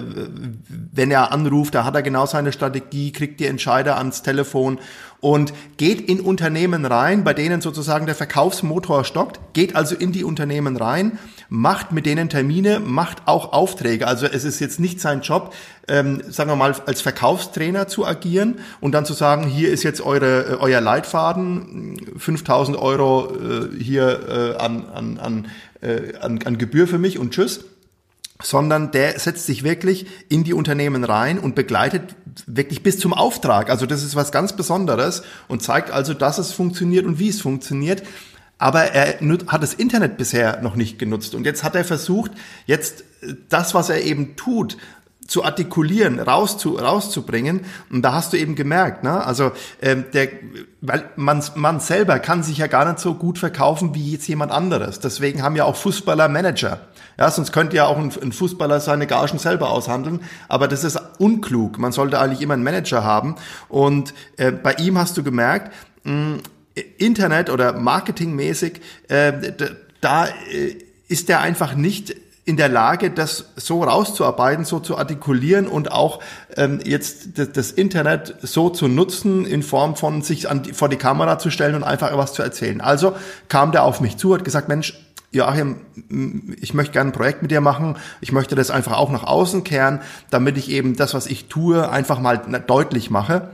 wenn 0.94 1.12
er 1.12 1.32
anruft, 1.32 1.76
da 1.76 1.84
hat 1.84 1.96
er 1.96 2.02
genau 2.02 2.26
seine 2.26 2.52
Strategie, 2.52 3.12
kriegt 3.12 3.40
die 3.40 3.46
Entscheider 3.46 3.98
ans 3.98 4.22
Telefon 4.22 4.80
und 5.22 5.54
geht 5.78 6.02
in 6.02 6.20
Unternehmen 6.20 6.84
rein, 6.86 7.24
bei 7.24 7.34
denen 7.34 7.62
sozusagen 7.62 8.08
der 8.08 8.16
Verkaufsmotor 8.16 9.06
stockt, 9.06 9.40
geht 9.54 9.76
also 9.76 9.96
in 9.96 10.12
die 10.12 10.24
Unternehmen 10.24 10.76
rein, 10.76 11.20
macht 11.54 11.92
mit 11.92 12.06
denen 12.06 12.30
Termine, 12.30 12.80
macht 12.80 13.24
auch 13.26 13.52
Aufträge. 13.52 14.08
Also 14.08 14.26
es 14.26 14.46
ist 14.46 14.62
jetzt 14.62 14.80
nicht 14.80 15.02
sein 15.02 15.20
Job, 15.20 15.54
ähm, 15.90 16.22
sagen 16.30 16.50
wir 16.50 16.56
mal, 16.56 16.74
als 16.86 17.02
Verkaufstrainer 17.02 17.90
zu 17.90 18.06
agieren 18.06 18.60
und 18.80 18.94
dann 18.94 19.04
zu 19.04 19.12
sagen, 19.12 19.44
hier 19.48 19.70
ist 19.70 19.84
jetzt 19.84 20.00
eure, 20.00 20.46
äh, 20.46 20.56
euer 20.62 20.80
Leitfaden, 20.80 22.00
5000 22.18 22.78
Euro 22.78 23.36
äh, 23.36 23.84
hier 23.84 24.56
äh, 24.58 24.64
an, 24.64 24.86
an, 24.94 25.18
an, 25.18 25.48
äh, 25.82 26.16
an, 26.22 26.40
an 26.46 26.58
Gebühr 26.58 26.88
für 26.88 26.98
mich 26.98 27.20
und 27.20 27.34
tschüss 27.34 27.66
sondern 28.44 28.90
der 28.90 29.20
setzt 29.20 29.46
sich 29.46 29.64
wirklich 29.64 30.08
in 30.28 30.44
die 30.44 30.54
Unternehmen 30.54 31.04
rein 31.04 31.38
und 31.38 31.54
begleitet 31.54 32.16
wirklich 32.48 32.82
bis 32.82 32.98
zum 32.98 33.14
Auftrag. 33.14 33.70
Also 33.70 33.86
das 33.86 34.04
ist 34.04 34.16
was 34.16 34.32
ganz 34.32 34.56
Besonderes 34.56 35.22
und 35.48 35.62
zeigt 35.62 35.92
also, 35.92 36.16
dass 36.16 36.40
es 36.40 36.52
funktioniert 36.52 37.06
und 37.06 37.20
wie 37.20 37.30
es 37.30 37.40
funktioniert. 37.40 38.02
Aber 38.62 38.84
er 38.84 39.20
hat 39.48 39.64
das 39.64 39.74
Internet 39.74 40.18
bisher 40.18 40.62
noch 40.62 40.76
nicht 40.76 41.00
genutzt. 41.00 41.34
Und 41.34 41.46
jetzt 41.46 41.64
hat 41.64 41.76
er 41.76 41.84
versucht, 41.84 42.32
jetzt 42.68 43.04
das, 43.50 43.74
was 43.74 43.90
er 43.90 44.04
eben 44.04 44.36
tut, 44.36 44.78
zu 45.26 45.44
artikulieren, 45.44 46.20
rauszu, 46.20 46.76
rauszubringen. 46.76 47.62
Und 47.90 48.04
da 48.04 48.14
hast 48.14 48.34
du 48.34 48.38
eben 48.38 48.54
gemerkt, 48.54 49.04
ne? 49.04 49.26
also 49.26 49.52
ähm, 49.82 50.06
der, 50.14 50.28
weil 50.82 51.06
man, 51.16 51.44
man 51.56 51.80
selber 51.80 52.20
kann 52.20 52.44
sich 52.44 52.60
ja 52.60 52.68
gar 52.68 52.86
nicht 52.86 53.00
so 53.00 53.16
gut 53.16 53.40
verkaufen 53.40 53.96
wie 53.96 54.12
jetzt 54.12 54.28
jemand 54.28 54.52
anderes. 54.52 55.00
Deswegen 55.00 55.42
haben 55.42 55.56
ja 55.56 55.64
auch 55.64 55.76
Fußballer 55.76 56.30
Manager. 56.30 56.82
Ja, 57.18 57.32
sonst 57.32 57.52
könnte 57.54 57.78
ja 57.78 57.88
auch 57.88 57.98
ein, 57.98 58.12
ein 58.22 58.32
Fußballer 58.32 58.80
seine 58.80 59.08
Gagen 59.08 59.40
selber 59.40 59.72
aushandeln, 59.72 60.20
aber 60.48 60.68
das 60.68 60.84
ist 60.84 61.02
unklug. 61.18 61.80
Man 61.80 61.94
sollte 61.94 62.20
eigentlich 62.20 62.42
immer 62.42 62.54
einen 62.54 62.64
Manager 62.64 63.04
haben. 63.04 63.38
Und 63.70 64.14
äh, 64.38 64.52
bei 64.52 64.74
ihm 64.74 65.00
hast 65.00 65.18
du 65.18 65.24
gemerkt, 65.24 65.74
mh, 66.04 66.40
Internet 66.98 67.50
oder 67.50 67.74
marketingmäßig, 67.74 68.82
äh, 69.08 69.34
da 70.00 70.28
äh, 70.28 70.78
ist 71.08 71.30
er 71.30 71.42
einfach 71.42 71.76
nicht 71.76 72.16
in 72.44 72.58
der 72.58 72.70
Lage, 72.70 73.12
das 73.12 73.46
so 73.56 73.84
rauszuarbeiten, 73.84 74.66
so 74.66 74.80
zu 74.80 74.98
artikulieren 74.98 75.68
und 75.68 75.92
auch 75.92 76.20
ähm, 76.58 76.80
jetzt 76.84 77.38
das, 77.56 77.72
Internet 77.72 78.36
so 78.42 78.70
zu 78.70 78.88
nutzen, 78.88 79.46
in 79.46 79.62
Form 79.62 79.96
von 79.96 80.22
sich 80.22 80.50
an 80.50 80.64
die, 80.64 80.74
vor 80.74 80.90
die 80.90 80.98
Kamera 80.98 81.38
zu 81.38 81.52
stellen 81.52 81.76
und 81.76 81.84
einfach 81.84 82.16
was 82.18 82.34
zu 82.34 82.42
erzählen. 82.42 82.82
Also 82.82 83.16
kam 83.48 83.72
der 83.72 83.84
auf 83.84 84.02
mich 84.02 84.18
zu, 84.18 84.34
hat 84.34 84.44
gesagt, 84.44 84.70
Mensch, 84.70 85.00
Joachim, 85.32 85.78
ich 86.60 86.74
möchte 86.74 86.92
gerne 86.92 87.12
ein 87.12 87.14
Projekt 87.14 87.42
mit 87.42 87.52
dir 87.52 87.62
machen. 87.62 87.96
Ich 88.20 88.34
möchte 88.34 88.56
das 88.56 88.70
einfach 88.70 88.98
auch 88.98 89.12
nach 89.12 89.24
außen 89.24 89.64
kehren, 89.64 90.02
damit 90.30 90.58
ich 90.58 90.70
eben 90.70 90.98
das, 90.98 91.14
was 91.14 91.28
ich 91.28 91.46
tue, 91.46 91.90
einfach 91.90 92.20
mal 92.20 92.38
deutlich 92.68 93.10
mache. 93.10 93.50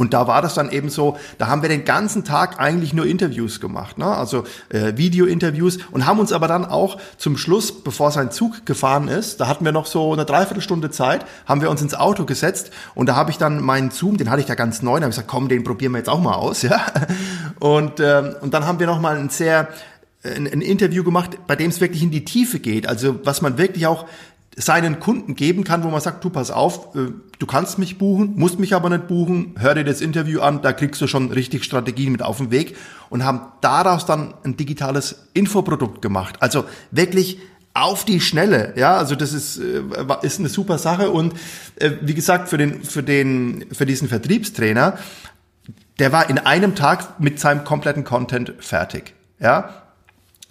Und 0.00 0.14
da 0.14 0.26
war 0.26 0.40
das 0.40 0.54
dann 0.54 0.70
eben 0.70 0.88
so, 0.88 1.18
da 1.36 1.48
haben 1.48 1.60
wir 1.60 1.68
den 1.68 1.84
ganzen 1.84 2.24
Tag 2.24 2.58
eigentlich 2.58 2.94
nur 2.94 3.04
Interviews 3.04 3.60
gemacht, 3.60 3.98
ne? 3.98 4.06
also 4.06 4.44
äh, 4.70 4.96
Video-Interviews 4.96 5.76
und 5.90 6.06
haben 6.06 6.18
uns 6.18 6.32
aber 6.32 6.48
dann 6.48 6.64
auch 6.64 6.96
zum 7.18 7.36
Schluss, 7.36 7.84
bevor 7.84 8.10
sein 8.10 8.30
Zug 8.30 8.64
gefahren 8.64 9.08
ist, 9.08 9.42
da 9.42 9.46
hatten 9.46 9.62
wir 9.62 9.72
noch 9.72 9.84
so 9.84 10.14
eine 10.14 10.24
Dreiviertelstunde 10.24 10.90
Zeit, 10.90 11.26
haben 11.44 11.60
wir 11.60 11.68
uns 11.68 11.82
ins 11.82 11.94
Auto 11.94 12.24
gesetzt 12.24 12.70
und 12.94 13.10
da 13.10 13.14
habe 13.14 13.30
ich 13.30 13.36
dann 13.36 13.60
meinen 13.62 13.90
Zoom, 13.90 14.16
den 14.16 14.30
hatte 14.30 14.40
ich 14.40 14.46
da 14.46 14.54
ganz 14.54 14.80
neu, 14.80 14.94
da 14.94 15.02
habe 15.02 15.10
ich 15.10 15.16
gesagt, 15.16 15.28
komm, 15.28 15.50
den 15.50 15.64
probieren 15.64 15.92
wir 15.92 15.98
jetzt 15.98 16.08
auch 16.08 16.22
mal 16.22 16.32
aus, 16.32 16.62
ja. 16.62 16.80
Und, 17.58 18.00
ähm, 18.00 18.36
und 18.40 18.54
dann 18.54 18.66
haben 18.66 18.78
wir 18.78 18.86
noch 18.86 19.02
mal 19.02 19.18
ein 19.18 19.28
sehr 19.28 19.68
ein, 20.22 20.46
ein 20.46 20.60
Interview 20.60 21.02
gemacht, 21.02 21.38
bei 21.46 21.56
dem 21.56 21.70
es 21.70 21.80
wirklich 21.80 22.02
in 22.02 22.10
die 22.10 22.24
Tiefe 22.24 22.58
geht. 22.58 22.86
Also 22.86 23.20
was 23.24 23.40
man 23.40 23.56
wirklich 23.56 23.86
auch 23.86 24.06
seinen 24.56 24.98
Kunden 24.98 25.36
geben 25.36 25.64
kann, 25.64 25.84
wo 25.84 25.88
man 25.88 26.00
sagt, 26.00 26.24
du 26.24 26.30
pass 26.30 26.50
auf, 26.50 26.94
äh, 26.94 27.12
du 27.38 27.46
kannst 27.46 27.78
mich 27.78 27.98
buchen, 27.98 28.34
musst 28.36 28.58
mich 28.58 28.74
aber 28.74 28.90
nicht 28.90 29.06
buchen, 29.06 29.54
hör 29.58 29.74
dir 29.74 29.84
das 29.84 30.00
Interview 30.00 30.40
an, 30.40 30.62
da 30.62 30.72
kriegst 30.72 31.00
du 31.00 31.06
schon 31.06 31.30
richtig 31.30 31.64
Strategien 31.64 32.12
mit 32.12 32.22
auf 32.22 32.38
den 32.38 32.50
Weg 32.50 32.76
und 33.08 33.24
haben 33.24 33.40
daraus 33.60 34.06
dann 34.06 34.34
ein 34.44 34.56
digitales 34.56 35.28
Infoprodukt 35.34 36.02
gemacht. 36.02 36.36
Also 36.40 36.64
wirklich 36.90 37.38
auf 37.72 38.04
die 38.04 38.20
Schnelle, 38.20 38.74
ja, 38.76 38.96
also 38.96 39.14
das 39.14 39.32
ist, 39.32 39.58
äh, 39.58 39.82
ist 40.22 40.40
eine 40.40 40.48
super 40.48 40.78
Sache 40.78 41.10
und 41.10 41.34
äh, 41.76 41.92
wie 42.00 42.14
gesagt, 42.14 42.48
für 42.48 42.58
den, 42.58 42.82
für 42.82 43.04
den, 43.04 43.66
für 43.72 43.86
diesen 43.86 44.08
Vertriebstrainer, 44.08 44.98
der 46.00 46.12
war 46.12 46.28
in 46.28 46.38
einem 46.38 46.74
Tag 46.74 47.20
mit 47.20 47.38
seinem 47.38 47.62
kompletten 47.62 48.02
Content 48.02 48.54
fertig, 48.58 49.14
ja, 49.38 49.70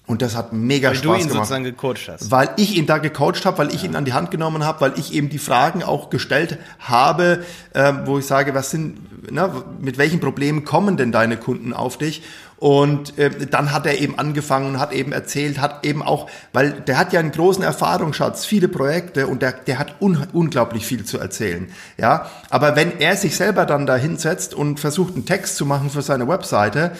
und 0.10 0.24
das 0.24 0.36
hat 0.36 0.54
mega 0.54 0.89
weil 0.89 0.96
Spaß 0.96 1.04
gemacht. 1.04 1.20
Weil 1.20 1.22
du 1.22 1.30
ihn 1.30 1.38
sozusagen 1.38 1.63
gecoacht 1.63 2.10
hast. 2.10 2.32
Weil 2.32 2.50
ich 2.58 2.75
ihn 2.75 2.88
da 2.88 2.98
gecoacht 2.98 3.46
habe, 3.46 3.60
weil 3.60 3.74
ich 3.75 3.84
ja. 3.84 3.89
ihn 3.89 3.96
an 3.96 4.06
die 4.06 4.13
Hand 4.13 4.32
genommen 4.32 4.66
habe, 4.66 4.82
weil 4.82 4.94
ich 4.98 5.13
eben 5.13 5.30
die 5.30 5.38
Fragen 5.38 5.84
auch 5.84 6.10
gestellt 6.10 6.58
habe, 6.80 7.46
äh, 7.74 7.94
wo 8.06 8.18
ich 8.18 8.25
sage, 8.25 8.56
was 8.56 8.72
sind, 8.72 8.98
na, 9.30 9.54
mit 9.80 10.00
welchen 10.00 10.20
Problemen 10.20 10.66
kommen 10.66 10.98
denn 10.98 11.12
deine 11.12 11.38
Kunden 11.38 11.74
auf 11.74 12.00
dich? 12.00 12.24
Und 12.58 13.18
äh, 13.18 13.30
dann 13.46 13.72
hat 13.72 13.86
er 13.86 14.00
eben 14.00 14.20
angefangen, 14.20 14.80
hat 14.80 14.92
eben 14.92 15.13
erzählt, 15.13 15.62
hat 15.62 15.86
eben 15.86 16.01
auch, 16.01 16.28
weil 16.51 16.72
der 16.72 16.98
hat 16.98 17.13
ja 17.13 17.20
einen 17.20 17.32
großen 17.32 17.63
Erfahrungsschatz, 17.63 18.46
viele 18.46 18.68
Projekte 18.68 19.28
und 19.28 19.42
der, 19.42 19.54
der 19.54 19.80
hat 19.80 20.01
un, 20.01 20.28
unglaublich 20.34 20.86
viel 20.86 21.06
zu 21.06 21.20
erzählen. 21.20 21.72
Ja, 21.98 22.30
aber 22.50 22.75
wenn 22.75 23.00
er 23.00 23.16
sich 23.16 23.38
selber 23.38 23.66
dann 23.66 23.86
da 23.86 23.96
hinsetzt 23.96 24.54
und 24.54 24.80
versucht, 24.80 25.13
einen 25.13 25.25
Text 25.25 25.56
zu 25.56 25.66
machen 25.66 25.89
für 25.89 26.01
seine 26.01 26.28
Webseite, 26.28 26.92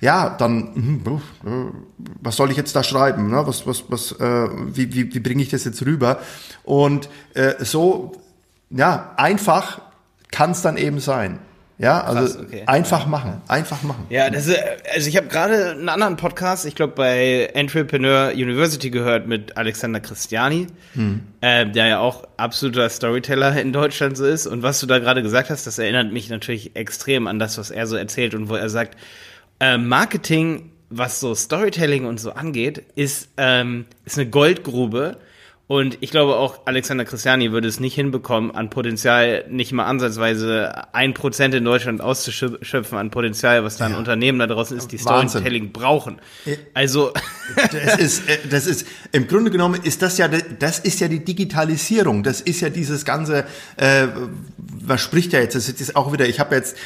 ja, 0.00 0.30
dann, 0.30 0.74
hm, 0.74 1.80
was 2.20 2.36
soll 2.36 2.50
ich 2.50 2.56
jetzt 2.56 2.76
da 2.76 2.82
schreiben? 2.82 3.30
Ne? 3.30 3.46
Was, 3.46 3.66
was, 3.66 3.84
was, 3.88 4.12
äh, 4.12 4.48
wie, 4.66 4.94
wie, 4.94 5.14
wie 5.14 5.20
bringe 5.20 5.42
ich 5.42 5.48
das 5.48 5.64
jetzt 5.64 5.84
rüber? 5.84 6.20
Und 6.64 7.08
äh, 7.34 7.54
so, 7.64 8.12
ja, 8.70 9.14
einfach 9.16 9.80
kann 10.30 10.50
es 10.50 10.62
dann 10.62 10.76
eben 10.76 11.00
sein. 11.00 11.38
Ja, 11.78 12.04
also 12.04 12.38
Krass, 12.38 12.46
okay. 12.46 12.62
einfach 12.66 13.06
machen, 13.06 13.42
einfach 13.48 13.82
machen. 13.82 14.06
Ja, 14.08 14.30
das 14.30 14.46
ist, 14.46 14.58
also 14.94 15.08
ich 15.08 15.16
habe 15.18 15.26
gerade 15.26 15.72
einen 15.72 15.90
anderen 15.90 16.16
Podcast, 16.16 16.64
ich 16.64 16.74
glaube 16.74 16.94
bei 16.94 17.50
Entrepreneur 17.52 18.30
University 18.30 18.88
gehört 18.88 19.26
mit 19.26 19.58
Alexander 19.58 20.00
Christiani, 20.00 20.68
hm. 20.94 21.20
äh, 21.42 21.66
der 21.66 21.86
ja 21.86 21.98
auch 21.98 22.24
absoluter 22.38 22.88
Storyteller 22.88 23.60
in 23.60 23.74
Deutschland 23.74 24.16
so 24.16 24.24
ist. 24.24 24.46
Und 24.46 24.62
was 24.62 24.80
du 24.80 24.86
da 24.86 25.00
gerade 25.00 25.22
gesagt 25.22 25.50
hast, 25.50 25.66
das 25.66 25.78
erinnert 25.78 26.10
mich 26.10 26.30
natürlich 26.30 26.74
extrem 26.76 27.26
an 27.26 27.38
das, 27.38 27.58
was 27.58 27.70
er 27.70 27.86
so 27.86 27.96
erzählt 27.96 28.34
und 28.34 28.48
wo 28.48 28.54
er 28.54 28.70
sagt, 28.70 28.96
äh, 29.60 29.78
Marketing, 29.78 30.70
was 30.90 31.20
so 31.20 31.34
Storytelling 31.34 32.04
und 32.06 32.18
so 32.18 32.32
angeht, 32.32 32.84
ist, 32.94 33.30
ähm, 33.36 33.86
ist 34.04 34.18
eine 34.18 34.28
Goldgrube 34.28 35.18
und 35.68 35.98
ich 36.00 36.12
glaube 36.12 36.36
auch, 36.36 36.60
Alexander 36.66 37.04
Christiani 37.04 37.50
würde 37.50 37.66
es 37.66 37.80
nicht 37.80 37.96
hinbekommen, 37.96 38.52
an 38.52 38.70
Potenzial 38.70 39.44
nicht 39.50 39.72
mal 39.72 39.84
ansatzweise 39.86 40.94
ein 40.94 41.12
Prozent 41.12 41.54
in 41.54 41.64
Deutschland 41.64 42.00
auszuschöpfen 42.00 42.96
an 42.96 43.10
Potenzial, 43.10 43.64
was 43.64 43.76
da 43.76 43.86
ein 43.86 43.92
ja. 43.92 43.98
Unternehmen 43.98 44.38
da 44.38 44.46
draußen 44.46 44.76
ist, 44.76 44.92
die 44.92 45.04
Wahnsinn. 45.04 45.28
Storytelling 45.28 45.72
brauchen. 45.72 46.20
Also. 46.74 47.12
Das 47.56 47.96
ist, 47.98 48.28
äh, 48.28 48.38
das 48.50 48.66
ist, 48.66 48.86
im 49.12 49.28
Grunde 49.28 49.52
genommen 49.52 49.80
ist 49.82 50.02
das 50.02 50.18
ja, 50.18 50.28
das 50.28 50.80
ist 50.80 50.98
ja 50.98 51.06
die 51.06 51.24
Digitalisierung. 51.24 52.24
Das 52.24 52.40
ist 52.40 52.60
ja 52.60 52.70
dieses 52.70 53.04
ganze, 53.04 53.44
äh, 53.76 54.08
was 54.56 55.00
spricht 55.00 55.32
ja 55.32 55.38
jetzt? 55.38 55.54
Das 55.54 55.68
ist 55.68 55.94
auch 55.94 56.12
wieder, 56.12 56.26
ich 56.26 56.40
habe 56.40 56.56
jetzt 56.56 56.76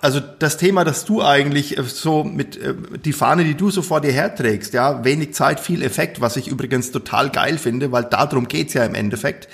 also 0.00 0.20
das 0.20 0.56
Thema, 0.56 0.84
dass 0.84 1.04
du 1.04 1.22
eigentlich 1.22 1.78
äh, 1.78 1.82
so 1.82 2.22
mit 2.22 2.56
äh, 2.56 2.74
die 3.04 3.12
Fahne, 3.12 3.44
die 3.44 3.56
du 3.56 3.70
so 3.70 3.82
vor 3.82 4.00
dir 4.00 4.12
herträgst, 4.12 4.72
ja, 4.72 5.04
wenig 5.04 5.34
Zeit, 5.34 5.58
viel 5.58 5.82
Effekt, 5.82 6.20
was 6.20 6.36
ich 6.36 6.48
übrigens 6.48 6.92
total 6.92 7.30
geil 7.30 7.58
finde, 7.58 7.90
weil 7.90 8.04
darum 8.04 8.46
geht's 8.46 8.74
ja 8.74 8.84
im 8.84 8.94
Endeffekt. 8.94 9.48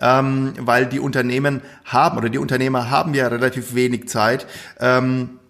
Ähm, 0.00 0.54
weil 0.60 0.86
die 0.86 1.00
Unternehmen 1.00 1.60
haben 1.84 2.18
oder 2.18 2.28
die 2.28 2.38
Unternehmer 2.38 2.88
haben 2.88 3.14
ja 3.14 3.26
relativ 3.26 3.74
wenig 3.74 4.08
Zeit. 4.08 4.46
Ähm, 4.78 5.40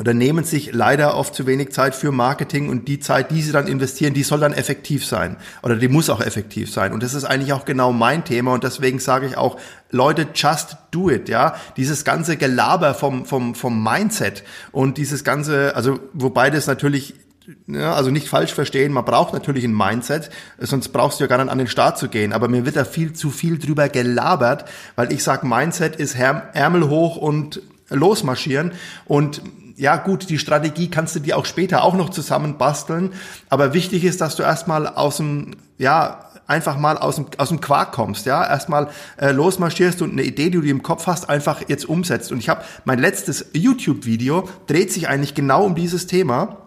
oder 0.00 0.14
nehmen 0.14 0.44
sich 0.44 0.72
leider 0.72 1.14
oft 1.14 1.34
zu 1.34 1.46
wenig 1.46 1.72
Zeit 1.72 1.94
für 1.94 2.10
Marketing 2.10 2.70
und 2.70 2.88
die 2.88 3.00
Zeit, 3.00 3.30
die 3.30 3.42
sie 3.42 3.52
dann 3.52 3.66
investieren, 3.66 4.14
die 4.14 4.22
soll 4.22 4.40
dann 4.40 4.54
effektiv 4.54 5.04
sein 5.04 5.36
oder 5.62 5.76
die 5.76 5.88
muss 5.88 6.08
auch 6.08 6.22
effektiv 6.22 6.72
sein. 6.72 6.94
Und 6.94 7.02
das 7.02 7.12
ist 7.12 7.24
eigentlich 7.24 7.52
auch 7.52 7.66
genau 7.66 7.92
mein 7.92 8.24
Thema 8.24 8.54
und 8.54 8.64
deswegen 8.64 8.98
sage 8.98 9.26
ich 9.26 9.36
auch, 9.36 9.58
Leute, 9.90 10.28
just 10.34 10.78
do 10.90 11.10
it, 11.10 11.28
ja. 11.28 11.54
Dieses 11.76 12.04
ganze 12.04 12.38
Gelaber 12.38 12.94
vom, 12.94 13.26
vom, 13.26 13.54
vom 13.54 13.84
Mindset 13.84 14.42
und 14.72 14.96
dieses 14.96 15.22
ganze, 15.22 15.76
also 15.76 16.00
wobei 16.14 16.48
das 16.48 16.66
natürlich 16.66 17.14
ja, 17.66 17.92
also 17.94 18.10
nicht 18.10 18.28
falsch 18.28 18.54
verstehen, 18.54 18.92
man 18.92 19.04
braucht 19.04 19.34
natürlich 19.34 19.64
ein 19.64 19.76
Mindset, 19.76 20.30
sonst 20.58 20.90
brauchst 20.90 21.20
du 21.20 21.24
ja 21.24 21.28
gar 21.28 21.42
nicht 21.42 21.52
an 21.52 21.58
den 21.58 21.66
Start 21.66 21.98
zu 21.98 22.08
gehen. 22.08 22.32
Aber 22.32 22.48
mir 22.48 22.64
wird 22.64 22.76
da 22.76 22.84
viel 22.84 23.12
zu 23.12 23.28
viel 23.28 23.58
drüber 23.58 23.90
gelabert, 23.90 24.64
weil 24.96 25.12
ich 25.12 25.22
sage, 25.22 25.46
Mindset 25.46 25.96
ist 25.96 26.14
Ärmel 26.14 26.88
hoch 26.88 27.16
und 27.16 27.60
losmarschieren. 27.90 28.72
Und 29.06 29.42
ja 29.80 29.96
gut, 29.96 30.28
die 30.28 30.38
Strategie 30.38 30.90
kannst 30.90 31.16
du 31.16 31.20
dir 31.20 31.38
auch 31.38 31.46
später 31.46 31.82
auch 31.82 31.94
noch 31.94 32.10
zusammen 32.10 32.58
basteln, 32.58 33.14
aber 33.48 33.72
wichtig 33.72 34.04
ist, 34.04 34.20
dass 34.20 34.36
du 34.36 34.42
erstmal 34.42 34.86
aus 34.86 35.16
dem, 35.16 35.56
ja, 35.78 36.26
einfach 36.46 36.76
mal 36.76 36.98
aus 36.98 37.16
dem, 37.16 37.26
aus 37.38 37.48
dem 37.48 37.62
Quark 37.62 37.92
kommst, 37.92 38.26
ja, 38.26 38.46
erstmal 38.46 38.88
äh, 39.16 39.30
losmarschierst 39.30 40.02
und 40.02 40.12
eine 40.12 40.24
Idee, 40.24 40.50
die 40.50 40.60
du 40.60 40.66
im 40.66 40.82
Kopf 40.82 41.06
hast, 41.06 41.30
einfach 41.30 41.62
jetzt 41.68 41.88
umsetzt. 41.88 42.30
Und 42.30 42.40
ich 42.40 42.50
habe 42.50 42.62
mein 42.84 42.98
letztes 42.98 43.46
YouTube-Video 43.54 44.48
dreht 44.66 44.92
sich 44.92 45.08
eigentlich 45.08 45.34
genau 45.34 45.64
um 45.64 45.74
dieses 45.74 46.06
Thema. 46.06 46.58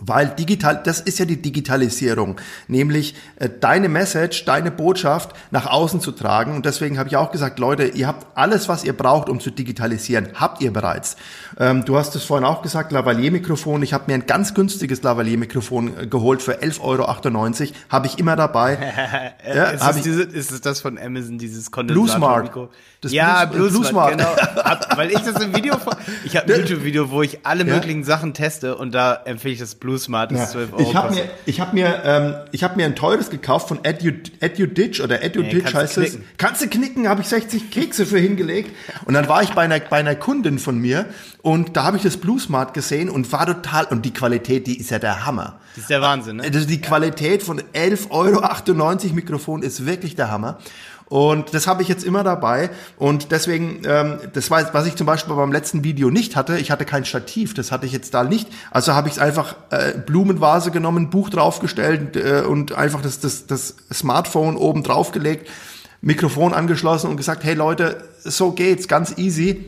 Weil 0.00 0.28
digital, 0.28 0.80
das 0.84 1.00
ist 1.00 1.18
ja 1.18 1.24
die 1.24 1.42
Digitalisierung, 1.42 2.40
nämlich 2.68 3.14
äh, 3.36 3.48
deine 3.48 3.88
Message, 3.88 4.44
deine 4.44 4.70
Botschaft 4.70 5.34
nach 5.50 5.66
außen 5.66 6.00
zu 6.00 6.12
tragen. 6.12 6.54
Und 6.54 6.66
deswegen 6.66 6.98
habe 6.98 7.08
ich 7.08 7.16
auch 7.16 7.32
gesagt, 7.32 7.58
Leute, 7.58 7.84
ihr 7.84 8.06
habt 8.06 8.26
alles, 8.36 8.68
was 8.68 8.84
ihr 8.84 8.96
braucht, 8.96 9.28
um 9.28 9.40
zu 9.40 9.50
digitalisieren, 9.50 10.28
habt 10.34 10.62
ihr 10.62 10.72
bereits. 10.72 11.16
Ähm, 11.58 11.84
du 11.84 11.96
hast 11.96 12.14
es 12.14 12.22
vorhin 12.22 12.46
auch 12.46 12.62
gesagt, 12.62 12.92
Lavalier-Mikrofon. 12.92 13.82
Ich 13.82 13.92
habe 13.92 14.04
mir 14.06 14.14
ein 14.14 14.26
ganz 14.26 14.54
günstiges 14.54 15.02
Lavalier-Mikrofon 15.02 15.98
äh, 15.98 16.06
geholt 16.06 16.42
für 16.42 16.60
11,98 16.60 16.80
Euro. 16.82 17.72
Habe 17.88 18.06
ich 18.06 18.18
immer 18.18 18.36
dabei. 18.36 18.78
ja, 19.54 19.64
ist, 19.64 19.82
es 19.82 20.02
diese, 20.02 20.22
ist 20.22 20.52
es 20.52 20.60
das 20.60 20.80
von 20.80 20.98
Amazon, 20.98 21.38
dieses 21.38 21.70
Kondensator-Mikro? 21.70 22.68
Das 23.00 23.12
ja, 23.12 23.44
Blues, 23.44 23.72
Blues 23.72 23.88
Smart, 23.88 24.18
genau. 24.18 24.34
Weil 24.96 25.12
ich 25.12 25.20
das 25.20 25.40
im 25.40 25.54
Video, 25.54 25.76
ich 26.24 26.36
habe 26.36 26.52
ein 26.52 26.60
YouTube-Video, 26.66 27.10
wo 27.10 27.22
ich 27.22 27.46
alle 27.46 27.64
ja. 27.64 27.74
möglichen 27.74 28.02
Sachen 28.02 28.34
teste 28.34 28.76
und 28.76 28.92
da 28.92 29.14
empfehle 29.24 29.54
ich 29.54 29.60
das 29.60 29.76
Blue 29.76 29.87
Smart, 29.96 30.32
das 30.32 30.38
ja. 30.38 30.46
12 30.48 30.72
Euro. 30.72 30.82
Ich 30.82 30.94
habe 30.94 31.14
mir, 31.14 31.24
ich 31.46 31.60
habe 31.60 31.74
mir, 31.74 32.02
ähm, 32.04 32.34
ich 32.52 32.62
habe 32.62 32.76
mir 32.76 32.84
ein 32.84 32.96
teures 32.96 33.30
gekauft 33.30 33.68
von 33.68 33.84
Edu, 33.84 34.12
EduDitch 34.40 35.00
oder 35.00 35.22
EduDitch 35.22 35.72
nee, 35.72 35.74
heißt 35.74 35.98
es. 35.98 36.18
Kannst 36.36 36.62
du 36.62 36.68
knicken? 36.68 37.08
Habe 37.08 37.22
ich 37.22 37.28
60 37.28 37.70
Kekse 37.70 38.04
für 38.04 38.18
hingelegt 38.18 38.74
und 39.06 39.14
dann 39.14 39.28
war 39.28 39.42
ich 39.42 39.50
bei 39.50 39.62
einer, 39.62 39.80
bei 39.80 39.98
einer 39.98 40.14
Kundin 40.14 40.58
von 40.58 40.78
mir 40.78 41.06
und 41.42 41.76
da 41.76 41.84
habe 41.84 41.96
ich 41.96 42.02
das 42.02 42.16
Blue 42.16 42.38
Smart 42.38 42.74
gesehen 42.74 43.08
und 43.08 43.32
war 43.32 43.46
total 43.46 43.86
und 43.86 44.04
die 44.04 44.12
Qualität, 44.12 44.66
die 44.66 44.78
ist 44.78 44.90
ja 44.90 44.98
der 44.98 45.24
Hammer. 45.24 45.60
Das 45.74 45.84
ist 45.84 45.90
der 45.90 46.00
Wahnsinn, 46.00 46.36
ne? 46.36 46.42
Also 46.42 46.66
die 46.66 46.80
Qualität 46.80 47.42
von 47.42 47.60
11,98 47.60 48.10
Euro 48.10 49.14
Mikrofon 49.14 49.62
ist 49.62 49.86
wirklich 49.86 50.16
der 50.16 50.30
Hammer. 50.30 50.58
Und 51.08 51.54
das 51.54 51.66
habe 51.66 51.82
ich 51.82 51.88
jetzt 51.88 52.04
immer 52.04 52.22
dabei. 52.22 52.70
Und 52.98 53.32
deswegen, 53.32 53.80
ähm, 53.86 54.18
das 54.34 54.50
war, 54.50 54.72
was 54.74 54.86
ich 54.86 54.94
zum 54.96 55.06
Beispiel 55.06 55.34
beim 55.34 55.52
letzten 55.52 55.82
Video 55.82 56.10
nicht 56.10 56.36
hatte, 56.36 56.58
ich 56.58 56.70
hatte 56.70 56.84
kein 56.84 57.04
Stativ, 57.04 57.54
das 57.54 57.72
hatte 57.72 57.86
ich 57.86 57.92
jetzt 57.92 58.12
da 58.12 58.24
nicht. 58.24 58.48
Also 58.70 58.92
habe 58.92 59.08
ich 59.08 59.14
es 59.14 59.18
einfach 59.18 59.56
äh, 59.70 59.94
Blumenvase 59.94 60.70
genommen, 60.70 61.08
Buch 61.08 61.30
draufgestellt 61.30 62.16
äh, 62.16 62.42
und 62.46 62.72
einfach 62.72 63.00
das, 63.00 63.20
das, 63.20 63.46
das 63.46 63.76
Smartphone 63.92 64.56
oben 64.56 64.82
draufgelegt, 64.82 65.48
Mikrofon 66.02 66.52
angeschlossen 66.52 67.10
und 67.10 67.16
gesagt, 67.16 67.42
hey 67.42 67.54
Leute, 67.54 68.04
so 68.22 68.52
geht's, 68.52 68.86
ganz 68.86 69.16
easy. 69.16 69.64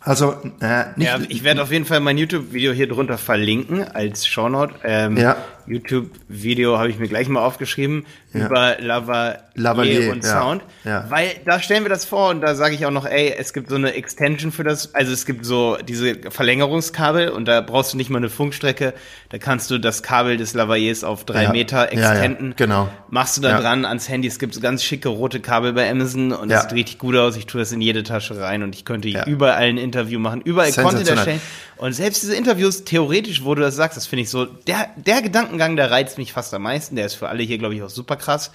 Also, 0.00 0.36
äh, 0.60 0.84
nicht. 0.96 1.08
Ja, 1.08 1.18
ich 1.28 1.44
werde 1.44 1.62
auf 1.62 1.72
jeden 1.72 1.84
Fall 1.84 2.00
mein 2.00 2.18
YouTube-Video 2.18 2.72
hier 2.72 2.88
drunter 2.88 3.18
verlinken 3.18 3.82
als 3.82 4.26
Shownote. 4.26 4.74
Ähm, 4.84 5.16
ja. 5.16 5.36
YouTube-Video 5.68 6.78
habe 6.78 6.90
ich 6.90 6.98
mir 6.98 7.08
gleich 7.08 7.28
mal 7.28 7.40
aufgeschrieben 7.40 8.06
ja. 8.32 8.46
über 8.46 8.76
Lava 8.80 9.38
Lavalier 9.54 10.12
und 10.12 10.24
Sound. 10.24 10.62
Ja. 10.84 11.06
Weil 11.08 11.30
da 11.44 11.60
stellen 11.60 11.84
wir 11.84 11.88
das 11.88 12.04
vor 12.04 12.30
und 12.30 12.40
da 12.40 12.54
sage 12.54 12.74
ich 12.74 12.86
auch 12.86 12.90
noch, 12.90 13.04
ey, 13.06 13.34
es 13.36 13.52
gibt 13.52 13.68
so 13.70 13.74
eine 13.74 13.94
Extension 13.94 14.52
für 14.52 14.64
das, 14.64 14.94
also 14.94 15.12
es 15.12 15.26
gibt 15.26 15.44
so 15.44 15.76
diese 15.76 16.16
Verlängerungskabel 16.30 17.30
und 17.30 17.46
da 17.46 17.60
brauchst 17.60 17.92
du 17.92 17.96
nicht 17.96 18.10
mal 18.10 18.18
eine 18.18 18.28
Funkstrecke, 18.28 18.94
da 19.30 19.38
kannst 19.38 19.70
du 19.70 19.78
das 19.78 20.02
Kabel 20.02 20.36
des 20.36 20.54
Lavaliers 20.54 21.04
auf 21.04 21.24
drei 21.24 21.44
ja. 21.44 21.52
Meter 21.52 21.92
extenden. 21.92 22.54
Genau. 22.56 22.88
Machst 23.10 23.36
du 23.36 23.40
da 23.40 23.60
dran 23.60 23.84
ans 23.84 24.08
Handy. 24.08 24.28
Es 24.28 24.38
gibt 24.38 24.54
so 24.54 24.60
ganz 24.60 24.82
schicke 24.82 25.08
rote 25.08 25.40
Kabel 25.40 25.72
bei 25.72 25.90
Amazon 25.90 26.32
und 26.32 26.50
es 26.50 26.62
sieht 26.62 26.72
richtig 26.72 26.98
gut 26.98 27.16
aus. 27.16 27.36
Ich 27.36 27.46
tue 27.46 27.60
das 27.60 27.72
in 27.72 27.80
jede 27.80 28.02
Tasche 28.02 28.40
rein 28.40 28.62
und 28.62 28.74
ich 28.74 28.84
könnte 28.84 29.08
überall 29.26 29.58
ein 29.58 29.78
Interview 29.78 30.18
machen, 30.18 30.40
überall 30.42 30.72
Content 30.72 31.08
erstellen. 31.08 31.40
Und 31.78 31.92
selbst 31.92 32.22
diese 32.22 32.34
Interviews, 32.34 32.84
theoretisch, 32.84 33.44
wo 33.44 33.54
du 33.54 33.62
das 33.62 33.76
sagst, 33.76 33.96
das 33.96 34.06
finde 34.06 34.22
ich 34.22 34.30
so, 34.30 34.44
der, 34.44 34.90
der 34.96 35.22
Gedankengang, 35.22 35.76
der 35.76 35.90
reizt 35.90 36.18
mich 36.18 36.32
fast 36.32 36.52
am 36.54 36.62
meisten. 36.62 36.96
Der 36.96 37.06
ist 37.06 37.14
für 37.14 37.28
alle 37.28 37.42
hier, 37.42 37.58
glaube 37.58 37.74
ich, 37.74 37.82
auch 37.82 37.90
super 37.90 38.16
krass. 38.16 38.50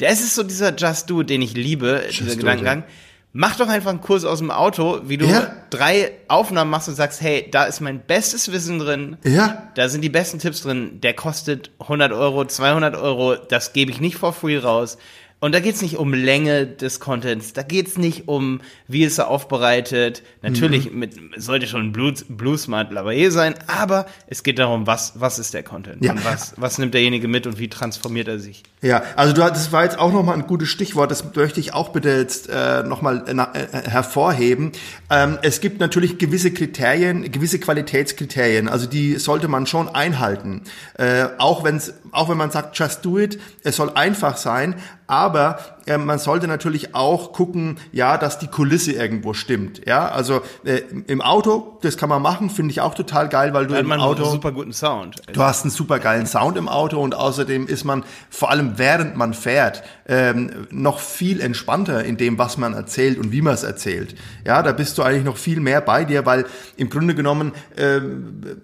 Der 0.00 0.10
ist 0.10 0.34
so 0.34 0.42
dieser 0.42 0.74
Just 0.74 1.08
Do, 1.08 1.22
den 1.22 1.42
ich 1.42 1.54
liebe, 1.54 2.02
Just 2.06 2.20
dieser 2.20 2.36
Gedankengang. 2.36 2.84
Mach 3.32 3.56
doch 3.56 3.68
einfach 3.68 3.90
einen 3.90 4.00
Kurs 4.00 4.24
aus 4.24 4.38
dem 4.38 4.50
Auto, 4.50 5.02
wie 5.04 5.18
du 5.18 5.26
ja. 5.26 5.54
drei 5.68 6.12
Aufnahmen 6.26 6.70
machst 6.70 6.88
und 6.88 6.94
sagst, 6.94 7.20
hey, 7.20 7.46
da 7.50 7.64
ist 7.64 7.80
mein 7.80 8.00
bestes 8.00 8.50
Wissen 8.50 8.78
drin. 8.78 9.18
Ja. 9.24 9.70
Da 9.74 9.90
sind 9.90 10.00
die 10.00 10.08
besten 10.08 10.38
Tipps 10.38 10.62
drin. 10.62 11.00
Der 11.02 11.12
kostet 11.12 11.70
100 11.80 12.12
Euro, 12.12 12.46
200 12.46 12.96
Euro. 12.96 13.36
Das 13.36 13.74
gebe 13.74 13.90
ich 13.90 14.00
nicht 14.00 14.16
for 14.16 14.32
free 14.32 14.56
raus. 14.56 14.96
Und 15.38 15.54
da 15.54 15.60
geht's 15.60 15.82
nicht 15.82 15.98
um 15.98 16.14
Länge 16.14 16.66
des 16.66 16.98
Contents, 16.98 17.52
da 17.52 17.62
geht's 17.62 17.98
nicht 17.98 18.26
um, 18.26 18.62
wie 18.88 19.04
ist 19.04 19.18
er 19.18 19.28
aufbereitet. 19.28 20.22
Natürlich 20.40 20.90
mhm. 20.90 20.98
mit, 20.98 21.14
sollte 21.36 21.66
schon 21.66 21.92
Blues, 21.92 22.24
Bluesmart 22.26 22.90
Lavalier 22.90 23.30
sein, 23.30 23.54
aber 23.66 24.06
es 24.28 24.42
geht 24.42 24.58
darum, 24.58 24.86
was, 24.86 25.20
was 25.20 25.38
ist 25.38 25.52
der 25.52 25.62
Content 25.62 26.02
ja. 26.02 26.12
und 26.12 26.24
was, 26.24 26.54
was 26.56 26.78
nimmt 26.78 26.94
derjenige 26.94 27.28
mit 27.28 27.46
und 27.46 27.58
wie 27.58 27.68
transformiert 27.68 28.28
er 28.28 28.38
sich. 28.38 28.62
Ja, 28.80 29.02
also 29.14 29.34
du, 29.34 29.42
das 29.42 29.72
war 29.72 29.84
jetzt 29.84 29.98
auch 29.98 30.10
nochmal 30.10 30.36
ein 30.36 30.46
gutes 30.46 30.70
Stichwort, 30.70 31.10
das 31.10 31.34
möchte 31.34 31.60
ich 31.60 31.74
auch 31.74 31.90
bitte 31.90 32.08
jetzt 32.16 32.48
äh, 32.48 32.82
nochmal 32.82 33.24
äh, 33.26 33.32
äh, 33.32 33.90
hervorheben. 33.90 34.72
Ähm, 35.10 35.36
es 35.42 35.60
gibt 35.60 35.80
natürlich 35.80 36.16
gewisse 36.16 36.50
Kriterien, 36.50 37.30
gewisse 37.30 37.58
Qualitätskriterien, 37.58 38.68
also 38.68 38.86
die 38.86 39.16
sollte 39.16 39.48
man 39.48 39.66
schon 39.66 39.90
einhalten. 39.90 40.62
Äh, 40.94 41.26
auch, 41.36 41.62
wenn's, 41.62 41.92
auch 42.10 42.30
wenn 42.30 42.38
man 42.38 42.50
sagt, 42.50 42.78
just 42.78 43.04
do 43.04 43.18
it, 43.18 43.38
es 43.64 43.76
soll 43.76 43.90
einfach 43.90 44.38
sein, 44.38 44.76
aber 45.06 45.58
äh, 45.86 45.98
man 45.98 46.18
sollte 46.18 46.48
natürlich 46.48 46.94
auch 46.94 47.32
gucken, 47.32 47.78
ja, 47.92 48.18
dass 48.18 48.38
die 48.38 48.48
Kulisse 48.48 48.92
irgendwo 48.92 49.32
stimmt. 49.34 49.86
Ja, 49.86 50.08
also 50.08 50.42
äh, 50.64 50.82
im 51.06 51.20
Auto, 51.20 51.78
das 51.82 51.96
kann 51.96 52.08
man 52.08 52.22
machen, 52.22 52.50
finde 52.50 52.72
ich 52.72 52.80
auch 52.80 52.94
total 52.94 53.28
geil, 53.28 53.54
weil 53.54 53.66
du 53.66 53.74
Hat 53.74 53.80
im 53.80 53.88
man 53.88 54.00
Auto 54.00 54.24
einen 54.24 54.32
super 54.32 54.52
guten 54.52 54.72
Sound. 54.72 55.16
Du 55.32 55.42
hast 55.42 55.64
einen 55.64 55.70
super 55.70 55.98
geilen 55.98 56.26
Sound 56.26 56.56
im 56.56 56.68
Auto 56.68 57.00
und 57.00 57.14
außerdem 57.14 57.66
ist 57.66 57.84
man 57.84 58.04
vor 58.30 58.50
allem 58.50 58.78
während 58.78 59.16
man 59.16 59.34
fährt 59.34 59.82
ähm, 60.08 60.66
noch 60.70 60.98
viel 60.98 61.40
entspannter 61.40 62.04
in 62.04 62.16
dem, 62.16 62.38
was 62.38 62.56
man 62.56 62.74
erzählt 62.74 63.18
und 63.18 63.32
wie 63.32 63.42
man 63.42 63.54
es 63.54 63.62
erzählt. 63.62 64.14
Ja, 64.44 64.62
da 64.62 64.72
bist 64.72 64.98
du 64.98 65.02
eigentlich 65.02 65.24
noch 65.24 65.36
viel 65.36 65.60
mehr 65.60 65.80
bei 65.80 66.04
dir, 66.04 66.26
weil 66.26 66.46
im 66.76 66.90
Grunde 66.90 67.14
genommen 67.14 67.52
äh, 67.76 68.00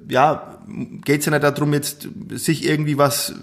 ja 0.08 0.58
geht's 1.04 1.26
ja 1.26 1.32
nicht 1.32 1.42
darum, 1.42 1.72
jetzt 1.72 2.08
sich 2.30 2.66
irgendwie 2.66 2.98
was 2.98 3.34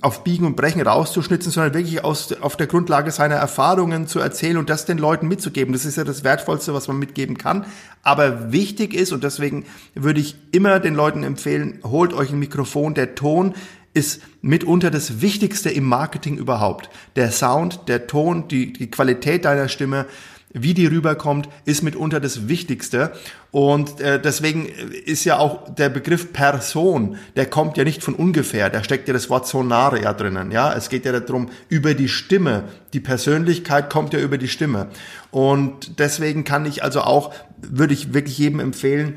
auf 0.00 0.24
Biegen 0.24 0.46
und 0.46 0.56
Brechen 0.56 0.80
rauszuschnitzen, 0.80 1.50
sondern 1.50 1.74
wirklich 1.74 2.04
aus, 2.04 2.32
auf 2.40 2.56
der 2.56 2.66
Grundlage 2.66 3.10
seiner 3.18 3.34
Erfahrungen 3.34 4.06
zu 4.06 4.20
erzählen 4.20 4.56
und 4.56 4.70
das 4.70 4.84
den 4.84 4.96
Leuten 4.96 5.26
mitzugeben. 5.26 5.72
Das 5.72 5.84
ist 5.84 5.96
ja 5.96 6.04
das 6.04 6.22
Wertvollste, 6.22 6.72
was 6.72 6.86
man 6.86 7.00
mitgeben 7.00 7.36
kann. 7.36 7.66
Aber 8.04 8.52
wichtig 8.52 8.94
ist, 8.94 9.10
und 9.10 9.24
deswegen 9.24 9.66
würde 9.96 10.20
ich 10.20 10.36
immer 10.52 10.78
den 10.78 10.94
Leuten 10.94 11.24
empfehlen, 11.24 11.80
holt 11.82 12.12
euch 12.12 12.30
ein 12.30 12.38
Mikrofon. 12.38 12.94
Der 12.94 13.16
Ton 13.16 13.54
ist 13.92 14.22
mitunter 14.40 14.92
das 14.92 15.20
Wichtigste 15.20 15.68
im 15.68 15.84
Marketing 15.84 16.38
überhaupt. 16.38 16.90
Der 17.16 17.32
Sound, 17.32 17.88
der 17.88 18.06
Ton, 18.06 18.46
die, 18.46 18.72
die 18.72 18.88
Qualität 18.88 19.44
deiner 19.44 19.68
Stimme 19.68 20.06
wie 20.50 20.72
die 20.72 20.86
rüberkommt, 20.86 21.48
ist 21.64 21.82
mitunter 21.82 22.20
das 22.20 22.48
Wichtigste. 22.48 23.12
Und 23.50 24.00
äh, 24.00 24.20
deswegen 24.20 24.66
ist 24.66 25.24
ja 25.24 25.38
auch 25.38 25.74
der 25.74 25.88
Begriff 25.88 26.32
Person, 26.32 27.16
der 27.34 27.46
kommt 27.46 27.78
ja 27.78 27.84
nicht 27.84 28.02
von 28.02 28.14
ungefähr, 28.14 28.68
da 28.68 28.84
steckt 28.84 29.08
ja 29.08 29.14
das 29.14 29.30
Wort 29.30 29.46
Sonare 29.46 30.02
ja 30.02 30.12
drinnen. 30.12 30.50
Ja, 30.50 30.74
es 30.74 30.90
geht 30.90 31.06
ja 31.06 31.18
darum, 31.18 31.48
über 31.68 31.94
die 31.94 32.08
Stimme. 32.08 32.64
Die 32.92 33.00
Persönlichkeit 33.00 33.88
kommt 33.88 34.12
ja 34.12 34.20
über 34.20 34.36
die 34.36 34.48
Stimme. 34.48 34.88
Und 35.30 35.98
deswegen 35.98 36.44
kann 36.44 36.66
ich 36.66 36.82
also 36.82 37.00
auch, 37.00 37.32
würde 37.58 37.94
ich 37.94 38.12
wirklich 38.12 38.36
jedem 38.36 38.60
empfehlen, 38.60 39.16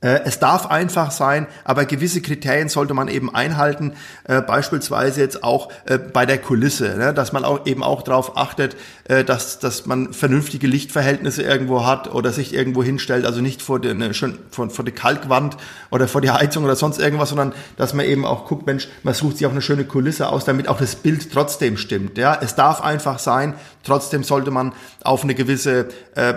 es 0.00 0.38
darf 0.38 0.66
einfach 0.66 1.10
sein, 1.10 1.48
aber 1.64 1.84
gewisse 1.84 2.20
Kriterien 2.20 2.68
sollte 2.68 2.94
man 2.94 3.08
eben 3.08 3.34
einhalten, 3.34 3.94
äh, 4.24 4.40
beispielsweise 4.40 5.20
jetzt 5.20 5.42
auch 5.42 5.72
äh, 5.86 5.98
bei 5.98 6.24
der 6.24 6.38
Kulisse, 6.38 6.96
ne? 6.96 7.12
dass 7.12 7.32
man 7.32 7.44
auch 7.44 7.66
eben 7.66 7.82
auch 7.82 8.02
darauf 8.02 8.36
achtet, 8.36 8.76
äh, 9.08 9.24
dass, 9.24 9.58
dass 9.58 9.86
man 9.86 10.12
vernünftige 10.12 10.68
Lichtverhältnisse 10.68 11.42
irgendwo 11.42 11.84
hat 11.84 12.14
oder 12.14 12.30
sich 12.30 12.54
irgendwo 12.54 12.84
hinstellt, 12.84 13.26
also 13.26 13.40
nicht 13.40 13.60
vor 13.60 13.80
die, 13.80 13.92
ne, 13.92 14.12
vor, 14.50 14.70
vor 14.70 14.84
Kalkwand 14.84 15.56
oder 15.90 16.06
vor 16.06 16.20
die 16.20 16.30
Heizung 16.30 16.64
oder 16.64 16.76
sonst 16.76 17.00
irgendwas, 17.00 17.30
sondern 17.30 17.52
dass 17.76 17.92
man 17.92 18.06
eben 18.06 18.24
auch 18.24 18.46
guckt, 18.46 18.66
Mensch, 18.66 18.86
man 19.02 19.14
sucht 19.14 19.38
sich 19.38 19.46
auch 19.48 19.50
eine 19.50 19.62
schöne 19.62 19.84
Kulisse 19.84 20.28
aus, 20.28 20.44
damit 20.44 20.68
auch 20.68 20.78
das 20.78 20.94
Bild 20.94 21.32
trotzdem 21.32 21.76
stimmt. 21.76 22.18
Ja, 22.18 22.38
es 22.40 22.54
darf 22.54 22.82
einfach 22.82 23.18
sein, 23.18 23.54
trotzdem 23.82 24.22
sollte 24.22 24.52
man 24.52 24.74
auf 25.02 25.24
eine 25.24 25.34
gewisse 25.34 25.88
äh, 26.14 26.34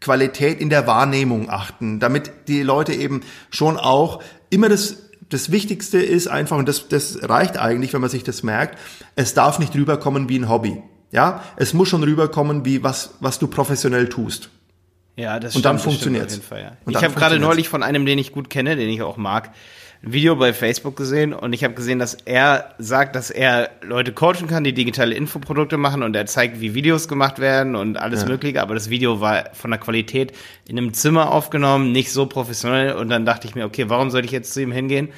Qualität 0.00 0.60
in 0.60 0.70
der 0.70 0.86
Wahrnehmung 0.86 1.50
achten, 1.50 2.00
damit 2.00 2.48
die 2.48 2.62
Leute 2.62 2.94
eben 2.94 3.20
schon 3.50 3.76
auch 3.76 4.22
immer 4.50 4.68
das 4.68 5.10
das 5.30 5.52
Wichtigste 5.52 5.98
ist 5.98 6.26
einfach, 6.26 6.58
und 6.58 6.68
das, 6.68 6.88
das 6.88 7.18
reicht 7.22 7.56
eigentlich, 7.56 7.92
wenn 7.92 8.00
man 8.00 8.10
sich 8.10 8.24
das 8.24 8.42
merkt, 8.42 8.78
es 9.14 9.32
darf 9.32 9.58
nicht 9.58 9.74
rüberkommen 9.74 10.28
wie 10.28 10.38
ein 10.38 10.48
Hobby. 10.48 10.82
Ja, 11.12 11.42
es 11.56 11.72
muss 11.72 11.88
schon 11.88 12.02
rüberkommen 12.02 12.64
wie 12.64 12.82
was, 12.82 13.14
was 13.20 13.38
du 13.38 13.46
professionell 13.48 14.08
tust. 14.08 14.50
Ja, 15.16 15.38
das 15.38 15.56
und 15.56 15.64
dann 15.64 15.78
funktioniert 15.78 16.28
es. 16.28 16.40
Ja. 16.50 16.72
Ich 16.88 16.96
habe 16.96 17.14
gerade 17.14 17.38
neulich 17.38 17.68
von 17.68 17.82
einem, 17.82 18.06
den 18.06 18.18
ich 18.18 18.32
gut 18.32 18.48
kenne, 18.48 18.76
den 18.76 18.88
ich 18.88 19.02
auch 19.02 19.16
mag, 19.16 19.50
ein 20.02 20.14
Video 20.14 20.34
bei 20.34 20.54
Facebook 20.54 20.96
gesehen 20.96 21.34
und 21.34 21.52
ich 21.52 21.62
habe 21.62 21.74
gesehen, 21.74 21.98
dass 21.98 22.14
er 22.14 22.74
sagt, 22.78 23.16
dass 23.16 23.30
er 23.30 23.70
Leute 23.82 24.12
coachen 24.12 24.46
kann, 24.48 24.64
die 24.64 24.72
digitale 24.72 25.14
Infoprodukte 25.14 25.76
machen 25.76 26.02
und 26.02 26.16
er 26.16 26.24
zeigt, 26.24 26.60
wie 26.60 26.72
Videos 26.72 27.06
gemacht 27.06 27.38
werden 27.38 27.76
und 27.76 27.98
alles 27.98 28.22
ja. 28.22 28.28
Mögliche. 28.28 28.62
Aber 28.62 28.72
das 28.74 28.88
Video 28.88 29.20
war 29.20 29.50
von 29.52 29.70
der 29.70 29.78
Qualität 29.78 30.32
in 30.66 30.78
einem 30.78 30.94
Zimmer 30.94 31.30
aufgenommen, 31.30 31.92
nicht 31.92 32.12
so 32.12 32.24
professionell. 32.24 32.94
Und 32.94 33.10
dann 33.10 33.26
dachte 33.26 33.46
ich 33.46 33.54
mir, 33.54 33.66
okay, 33.66 33.90
warum 33.90 34.10
sollte 34.10 34.24
ich 34.24 34.32
jetzt 34.32 34.54
zu 34.54 34.62
ihm 34.62 34.72
hingehen? 34.72 35.10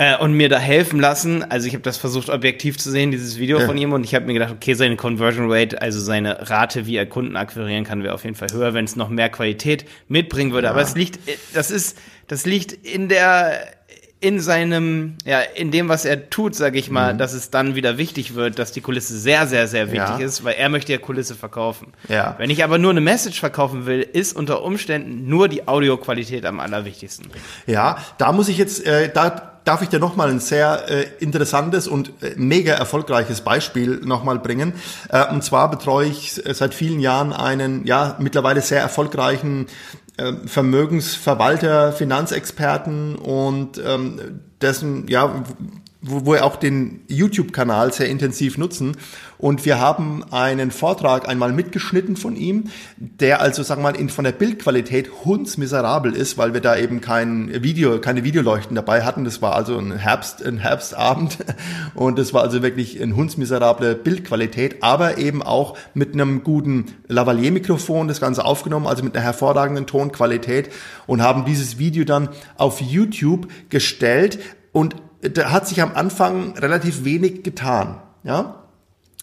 Äh, 0.00 0.16
und 0.16 0.32
mir 0.32 0.48
da 0.48 0.58
helfen 0.58 0.98
lassen. 0.98 1.42
Also 1.42 1.66
ich 1.66 1.74
habe 1.74 1.82
das 1.82 1.98
versucht 1.98 2.30
objektiv 2.30 2.78
zu 2.78 2.90
sehen, 2.90 3.10
dieses 3.10 3.38
Video 3.38 3.60
ja. 3.60 3.66
von 3.66 3.76
ihm 3.76 3.92
und 3.92 4.02
ich 4.02 4.14
habe 4.14 4.24
mir 4.24 4.32
gedacht, 4.32 4.50
okay, 4.50 4.72
seine 4.72 4.96
Conversion 4.96 5.52
Rate, 5.52 5.82
also 5.82 6.00
seine 6.00 6.48
Rate, 6.48 6.86
wie 6.86 6.96
er 6.96 7.04
Kunden 7.04 7.36
akquirieren 7.36 7.84
kann, 7.84 8.02
wäre 8.02 8.14
auf 8.14 8.24
jeden 8.24 8.34
Fall 8.34 8.48
höher, 8.50 8.72
wenn 8.72 8.86
es 8.86 8.96
noch 8.96 9.10
mehr 9.10 9.28
Qualität 9.28 9.84
mitbringen 10.08 10.52
würde. 10.52 10.68
Ja. 10.68 10.70
Aber 10.70 10.80
es 10.80 10.94
liegt, 10.94 11.28
äh, 11.28 11.36
das 11.52 11.70
ist 11.70 11.98
das 12.28 12.46
liegt 12.46 12.72
in 12.72 13.10
der 13.10 13.60
in 14.20 14.40
seinem, 14.40 15.16
ja, 15.24 15.40
in 15.40 15.70
dem, 15.70 15.88
was 15.88 16.04
er 16.04 16.28
tut, 16.28 16.54
sage 16.54 16.78
ich 16.78 16.90
mal, 16.90 17.14
mhm. 17.14 17.18
dass 17.18 17.32
es 17.32 17.50
dann 17.50 17.74
wieder 17.74 17.96
wichtig 17.96 18.34
wird, 18.34 18.58
dass 18.58 18.70
die 18.70 18.82
Kulisse 18.82 19.18
sehr, 19.18 19.46
sehr, 19.46 19.66
sehr 19.66 19.92
wichtig 19.92 20.18
ja. 20.18 20.24
ist, 20.24 20.44
weil 20.44 20.54
er 20.54 20.68
möchte 20.68 20.92
ja 20.92 20.98
Kulisse 20.98 21.34
verkaufen. 21.34 21.94
Ja. 22.08 22.34
Wenn 22.38 22.50
ich 22.50 22.62
aber 22.62 22.76
nur 22.76 22.90
eine 22.90 23.00
Message 23.00 23.40
verkaufen 23.40 23.86
will, 23.86 24.00
ist 24.00 24.36
unter 24.36 24.62
Umständen 24.62 25.28
nur 25.28 25.48
die 25.48 25.68
Audioqualität 25.68 26.44
am 26.44 26.60
allerwichtigsten. 26.60 27.30
Ja, 27.66 27.96
da 28.18 28.32
muss 28.32 28.48
ich 28.48 28.58
jetzt, 28.58 28.86
äh, 28.86 29.10
da 29.10 29.49
darf 29.64 29.82
ich 29.82 29.88
dir 29.88 29.98
nochmal 29.98 30.30
ein 30.30 30.40
sehr 30.40 30.88
äh, 30.88 31.06
interessantes 31.20 31.86
und 31.88 32.12
äh, 32.22 32.34
mega 32.36 32.74
erfolgreiches 32.74 33.42
Beispiel 33.42 34.00
nochmal 34.04 34.38
bringen. 34.38 34.74
Äh, 35.08 35.26
und 35.30 35.44
zwar 35.44 35.70
betreue 35.70 36.08
ich 36.08 36.32
seit 36.32 36.74
vielen 36.74 37.00
Jahren 37.00 37.32
einen, 37.32 37.86
ja, 37.86 38.16
mittlerweile 38.18 38.60
sehr 38.62 38.80
erfolgreichen 38.80 39.66
äh, 40.16 40.32
Vermögensverwalter, 40.46 41.92
Finanzexperten 41.92 43.16
und 43.16 43.80
ähm, 43.84 44.40
dessen, 44.60 45.08
ja, 45.08 45.44
wo, 46.02 46.26
wo 46.26 46.32
wir 46.32 46.44
auch 46.44 46.56
den 46.56 47.02
YouTube-Kanal 47.08 47.92
sehr 47.92 48.08
intensiv 48.08 48.58
nutzen. 48.58 48.96
Und 49.38 49.64
wir 49.64 49.80
haben 49.80 50.22
einen 50.30 50.70
Vortrag 50.70 51.26
einmal 51.28 51.52
mitgeschnitten 51.52 52.16
von 52.16 52.36
ihm, 52.36 52.64
der 52.98 53.40
also, 53.40 53.62
sagen 53.62 53.82
wir 53.82 53.92
mal, 53.92 53.98
in, 53.98 54.10
von 54.10 54.24
der 54.24 54.32
Bildqualität 54.32 55.10
hundsmiserabel 55.24 56.12
ist, 56.14 56.36
weil 56.36 56.52
wir 56.52 56.60
da 56.60 56.76
eben 56.76 57.00
kein 57.00 57.62
Video, 57.62 57.98
keine 58.00 58.22
Videoleuchten 58.22 58.74
dabei 58.74 59.02
hatten. 59.02 59.24
Das 59.24 59.40
war 59.40 59.54
also 59.54 59.78
ein 59.78 59.96
Herbst, 59.96 60.44
ein 60.44 60.58
Herbstabend. 60.58 61.38
Und 61.94 62.18
das 62.18 62.34
war 62.34 62.42
also 62.42 62.62
wirklich 62.62 63.00
ein 63.00 63.16
hundsmiserable 63.16 63.94
Bildqualität, 63.94 64.82
aber 64.82 65.18
eben 65.18 65.42
auch 65.42 65.76
mit 65.94 66.12
einem 66.12 66.44
guten 66.44 66.86
Lavalier-Mikrofon 67.08 68.08
das 68.08 68.20
Ganze 68.20 68.44
aufgenommen, 68.44 68.86
also 68.86 69.02
mit 69.02 69.16
einer 69.16 69.24
hervorragenden 69.24 69.86
Tonqualität 69.86 70.70
und 71.06 71.22
haben 71.22 71.46
dieses 71.46 71.78
Video 71.78 72.04
dann 72.04 72.28
auf 72.56 72.80
YouTube 72.80 73.48
gestellt 73.70 74.38
und 74.72 74.96
da 75.22 75.50
hat 75.50 75.68
sich 75.68 75.82
am 75.82 75.94
Anfang 75.94 76.56
relativ 76.58 77.04
wenig 77.04 77.42
getan. 77.42 78.00
Ja, 78.22 78.60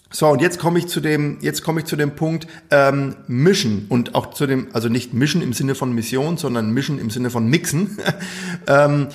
so, 0.09 0.29
und 0.29 0.41
jetzt 0.41 0.57
komme 0.57 0.79
ich 0.79 0.87
zu 0.87 1.01
dem, 1.01 1.37
jetzt 1.41 1.63
komme 1.63 1.81
ich 1.81 1.85
zu 1.85 1.97
dem 1.97 2.15
Punkt 2.15 2.47
ähm, 2.71 3.15
Mischen 3.27 3.87
und 3.89 4.15
auch 4.15 4.33
zu 4.33 4.47
dem, 4.47 4.69
also 4.71 4.87
nicht 4.87 5.13
Mischen 5.13 5.41
im 5.41 5.51
Sinne 5.51 5.75
von 5.75 5.91
Mission, 5.91 6.37
sondern 6.37 6.71
Mischen 6.71 6.97
im 6.97 7.09
Sinne 7.09 7.29
von 7.29 7.47
Mixen. 7.47 7.97
ähm, 8.67 9.07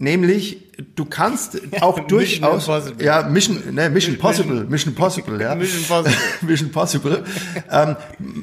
nämlich 0.00 0.70
du 0.96 1.04
kannst 1.04 1.60
auch 1.82 1.98
ja, 1.98 2.04
durchaus 2.04 2.66
Mission 2.66 3.00
ja 3.00 3.22
Mission 3.22 3.62
ne, 3.70 3.90
Mission 3.90 4.18
Possible 4.18 4.64
Mission 4.64 4.94
Possible 4.94 5.40
ja. 5.40 5.54
Mission 5.54 5.84
Possible 5.84 6.16
Mission 6.40 6.72
Possible. 6.72 7.24
Ähm, 7.70 7.96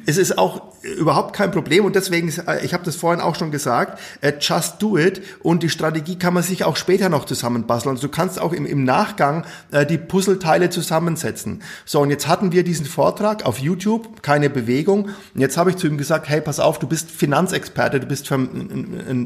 es 0.06 0.18
ist 0.18 0.38
auch 0.38 0.62
überhaupt 0.84 1.36
kein 1.36 1.50
Problem 1.50 1.84
und 1.84 1.96
deswegen 1.96 2.32
äh, 2.48 2.64
ich 2.64 2.74
habe 2.76 2.86
das 2.86 2.96
vorhin 2.96 3.22
auch 3.22 3.36
schon 3.36 3.50
gesagt 3.50 4.00
äh, 4.22 4.34
just 4.40 4.82
do 4.82 4.98
it 4.98 5.22
und 5.42 5.64
die 5.64 5.70
Strategie 5.70 6.18
kann 6.18 6.36
man 6.36 6.44
sich 6.44 6.64
auch 6.64 6.78
später 6.78 7.10
noch 7.10 7.26
zusammenbasteln. 7.26 7.96
Also 7.96 8.08
du 8.08 8.14
kannst 8.14 8.40
auch 8.40 8.54
im, 8.54 8.68
im 8.68 8.84
Nachgang 8.84 9.44
äh, 9.72 9.84
die 9.86 9.98
Puzzleteile 9.98 10.70
zusammensetzen. 10.70 11.64
So 11.86 12.02
und 12.02 12.12
jetzt 12.12 12.28
hatten 12.28 12.52
wir 12.52 12.64
diesen 12.64 12.86
Vortrag 12.86 13.46
auf 13.48 13.58
YouTube 13.58 14.22
keine 14.22 14.52
Bewegung. 14.52 15.06
Und 15.34 15.42
jetzt 15.42 15.58
habe 15.58 15.72
ich 15.72 15.78
zu 15.78 15.88
ihm 15.88 15.98
gesagt 15.98 16.30
hey 16.30 16.40
pass 16.40 16.60
auf 16.60 16.78
du 16.78 16.86
bist 16.86 17.10
Finanzexperte 17.10 18.00
du 18.00 18.06
bist 18.06 18.32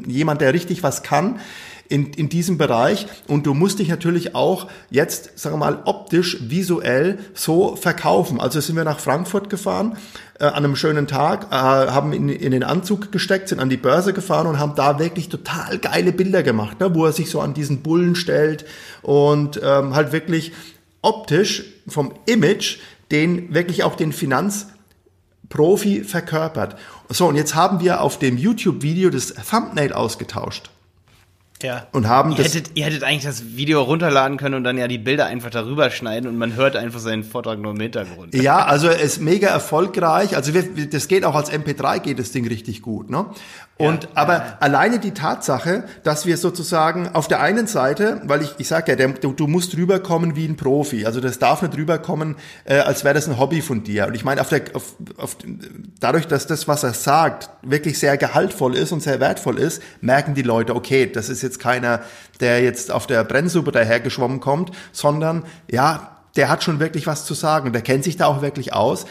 jemand 0.08 0.39
der 0.39 0.54
richtig 0.54 0.82
was 0.82 1.04
kann 1.04 1.41
in, 1.91 2.13
in 2.13 2.30
diesem 2.30 2.58
Bereich 2.58 3.06
und 3.27 3.45
du 3.45 3.54
musst 3.54 3.80
dich 3.80 3.89
natürlich 3.89 4.34
auch 4.34 4.67
jetzt, 4.89 5.38
sagen 5.38 5.56
wir 5.56 5.60
mal, 5.60 5.82
optisch, 5.86 6.38
visuell 6.41 7.19
so 7.34 7.75
verkaufen. 7.75 8.39
Also 8.39 8.62
sind 8.62 8.75
wir 8.75 8.84
nach 8.84 8.99
Frankfurt 8.99 9.49
gefahren 9.49 9.97
äh, 10.39 10.45
an 10.45 10.63
einem 10.63 10.75
schönen 10.75 11.08
Tag, 11.08 11.47
äh, 11.51 11.56
haben 11.56 12.13
in, 12.13 12.30
in 12.30 12.51
den 12.51 12.63
Anzug 12.63 13.12
gesteckt, 13.12 13.49
sind 13.49 13.60
an 13.60 13.69
die 13.69 13.77
Börse 13.77 14.13
gefahren 14.13 14.47
und 14.47 14.58
haben 14.58 14.75
da 14.75 14.97
wirklich 14.97 15.30
total 15.30 15.77
geile 15.77 16.13
Bilder 16.13 16.43
gemacht, 16.43 16.80
ne, 16.80 16.95
wo 16.95 17.06
er 17.06 17.12
sich 17.12 17.30
so 17.30 17.41
an 17.41 17.54
diesen 17.54 17.82
Bullen 17.82 18.15
stellt 18.15 18.65
und 19.01 19.60
ähm, 19.63 19.93
halt 19.93 20.12
wirklich 20.13 20.54
optisch 21.01 21.63
vom 21.88 22.13
Image 22.25 22.77
den 23.12 23.54
wirklich 23.54 23.84
auch 23.84 23.95
den 23.95 24.13
Finanzprofi 24.13 26.04
verkörpert. 26.04 26.77
So, 27.10 27.27
und 27.27 27.36
jetzt 27.36 27.56
haben 27.56 27.82
wir 27.82 28.01
auf 28.01 28.17
dem 28.17 28.38
YouTube-Video 28.38 29.10
das 29.10 29.34
Thumbnail 29.34 29.91
ausgetauscht. 29.93 30.69
Ja. 31.62 31.88
Und 31.91 32.08
haben 32.08 32.32
ihr. 32.32 32.43
Hättet, 32.43 32.71
ihr 32.76 32.86
hättet 32.86 33.04
eigentlich 33.04 33.24
das 33.24 33.56
Video 33.56 33.82
runterladen 33.82 34.38
können 34.38 34.56
und 34.56 34.63
dann 34.63 34.78
ja 34.78 34.88
die 34.88 34.97
Bilder 34.97 35.26
einfach 35.26 35.50
darüber 35.50 35.89
schneiden 35.89 36.30
und 36.30 36.38
man 36.38 36.56
hört 36.56 36.76
einfach 36.76 37.00
seinen 37.00 37.24
Vortrag 37.24 37.60
nur 37.60 37.74
im 37.74 37.80
Hintergrund. 37.80 38.34
Ja, 38.36 38.65
also 38.65 38.89
es 38.89 39.02
ist 39.02 39.21
mega 39.21 39.47
erfolgreich. 39.47 40.36
Also 40.36 40.54
wir, 40.54 40.63
das 40.88 41.08
geht 41.08 41.26
auch 41.26 41.36
als 41.36 41.52
MP3 41.52 42.00
geht 42.00 42.19
das 42.19 42.32
Ding 42.32 42.47
richtig 42.47 42.82
gut, 42.82 43.10
ne? 43.10 43.26
Und 43.82 44.04
Ja, 44.04 44.10
aber 44.15 44.34
ja. 44.34 44.58
alleine 44.60 45.00
die 45.00 45.12
Tatsache, 45.12 45.84
dass 46.04 46.26
wir 46.26 46.38
sozusagen 46.38 47.10
auf 47.10 47.28
der 47.28 47.41
einen 47.41 47.67
Seite, 47.67 48.22
weil 48.26 48.41
ich 48.41 48.56
ich 48.58 48.67
sag 48.67 48.88
ja, 48.88 48.96
der, 48.96 49.10
du, 49.10 49.34
du 49.34 49.48
musst 49.48 49.76
rüberkommen 49.76 50.36
wie 50.36 50.46
ein 50.46 50.56
Profi. 50.56 51.06
Also 51.06 51.20
das 51.20 51.39
darf 51.39 51.62
nicht 51.62 51.76
rüberkommen, 51.76 52.36
äh, 52.65 52.78
als 52.78 53.04
wäre 53.04 53.13
das 53.13 53.28
ein 53.28 53.39
Hobby 53.39 53.62
von 53.62 53.84
dir. 53.84 54.08
Und 54.08 54.15
ich 54.15 54.24
meine, 54.24 54.41
auf 54.41 54.50
der, 54.50 54.62
auf, 54.74 54.96
auf, 55.17 55.38
dadurch, 56.00 56.28
dass 56.28 56.48
das, 56.48 56.67
was 56.67 56.84
er 56.84 56.94
sagt, 56.94 57.50
wirklich 57.62 58.00
sehr 58.00 58.17
gehaltvoll 58.17 58.76
ist 58.76 58.91
und 58.91 59.02
sehr 59.02 59.20
wertvoll 59.20 59.58
ist, 59.60 59.82
merken 60.02 60.36
die 60.36 60.44
Leute, 60.44 60.76
okay, 60.76 61.12
das 61.12 61.30
ist 61.30 61.41
jetzt 61.41 61.60
keiner, 61.60 62.02
der 62.39 62.62
jetzt 62.62 62.91
auf 62.91 63.08
der 63.08 63.24
Brennsuppe 63.24 63.72
dahergeschwommen 63.72 64.39
kommt, 64.39 64.72
sondern 64.91 65.44
ja, 65.70 66.21
der 66.36 66.50
hat 66.50 66.63
schon 66.63 66.80
wirklich 66.80 67.08
was 67.08 67.26
zu 67.26 67.34
sagen. 67.34 67.74
Der 67.74 67.82
kennt 67.82 68.04
sich 68.04 68.17
da 68.17 68.26
auch 68.26 68.41
wirklich 68.41 68.74
aus. 68.74 69.06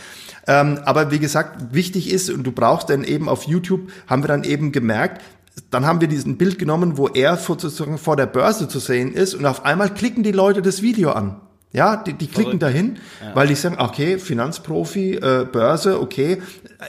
Ähm, 0.46 0.80
aber 0.84 1.10
wie 1.10 1.18
gesagt, 1.18 1.74
wichtig 1.74 2.10
ist, 2.10 2.30
und 2.30 2.44
du 2.44 2.52
brauchst 2.52 2.90
dann 2.90 3.04
eben 3.04 3.28
auf 3.28 3.44
YouTube, 3.44 3.90
haben 4.06 4.22
wir 4.22 4.28
dann 4.28 4.44
eben 4.44 4.72
gemerkt, 4.72 5.22
dann 5.70 5.86
haben 5.86 6.00
wir 6.00 6.08
diesen 6.08 6.38
Bild 6.38 6.58
genommen, 6.58 6.96
wo 6.96 7.08
er 7.08 7.36
sozusagen 7.36 7.98
vor 7.98 8.16
der 8.16 8.26
Börse 8.26 8.68
zu 8.68 8.78
sehen 8.78 9.12
ist 9.12 9.34
und 9.34 9.44
auf 9.46 9.64
einmal 9.64 9.92
klicken 9.92 10.22
die 10.22 10.32
Leute 10.32 10.62
das 10.62 10.82
Video 10.82 11.12
an. 11.12 11.40
Ja, 11.72 11.96
die, 11.96 12.14
die 12.14 12.26
klicken 12.26 12.58
Verrückt. 12.58 12.62
dahin, 12.62 12.98
weil 13.34 13.46
die 13.46 13.54
sagen, 13.54 13.76
okay, 13.78 14.18
Finanzprofi, 14.18 15.14
äh, 15.14 15.46
Börse, 15.50 16.00
okay, 16.00 16.42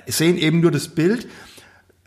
sehen 0.07 0.37
eben 0.37 0.59
nur 0.59 0.71
das 0.71 0.87
Bild, 0.87 1.27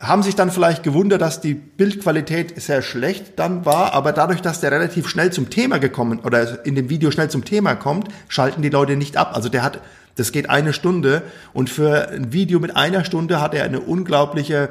haben 0.07 0.23
sich 0.23 0.35
dann 0.35 0.51
vielleicht 0.51 0.83
gewundert, 0.83 1.21
dass 1.21 1.41
die 1.41 1.53
Bildqualität 1.53 2.61
sehr 2.61 2.81
schlecht 2.81 3.37
dann 3.37 3.65
war, 3.65 3.93
aber 3.93 4.11
dadurch, 4.11 4.41
dass 4.41 4.61
der 4.61 4.71
relativ 4.71 5.07
schnell 5.07 5.31
zum 5.31 5.49
Thema 5.49 5.77
gekommen 5.77 6.19
oder 6.19 6.65
in 6.65 6.75
dem 6.75 6.89
Video 6.89 7.11
schnell 7.11 7.29
zum 7.29 7.45
Thema 7.45 7.75
kommt, 7.75 8.09
schalten 8.27 8.61
die 8.61 8.69
Leute 8.69 8.95
nicht 8.95 9.17
ab. 9.17 9.31
Also 9.33 9.49
der 9.49 9.63
hat, 9.63 9.79
das 10.15 10.31
geht 10.31 10.49
eine 10.49 10.73
Stunde 10.73 11.23
und 11.53 11.69
für 11.69 12.09
ein 12.09 12.33
Video 12.33 12.59
mit 12.59 12.75
einer 12.75 13.05
Stunde 13.05 13.41
hat 13.41 13.53
er 13.53 13.63
eine 13.63 13.79
unglaubliche 13.79 14.69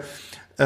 äh, 0.56 0.64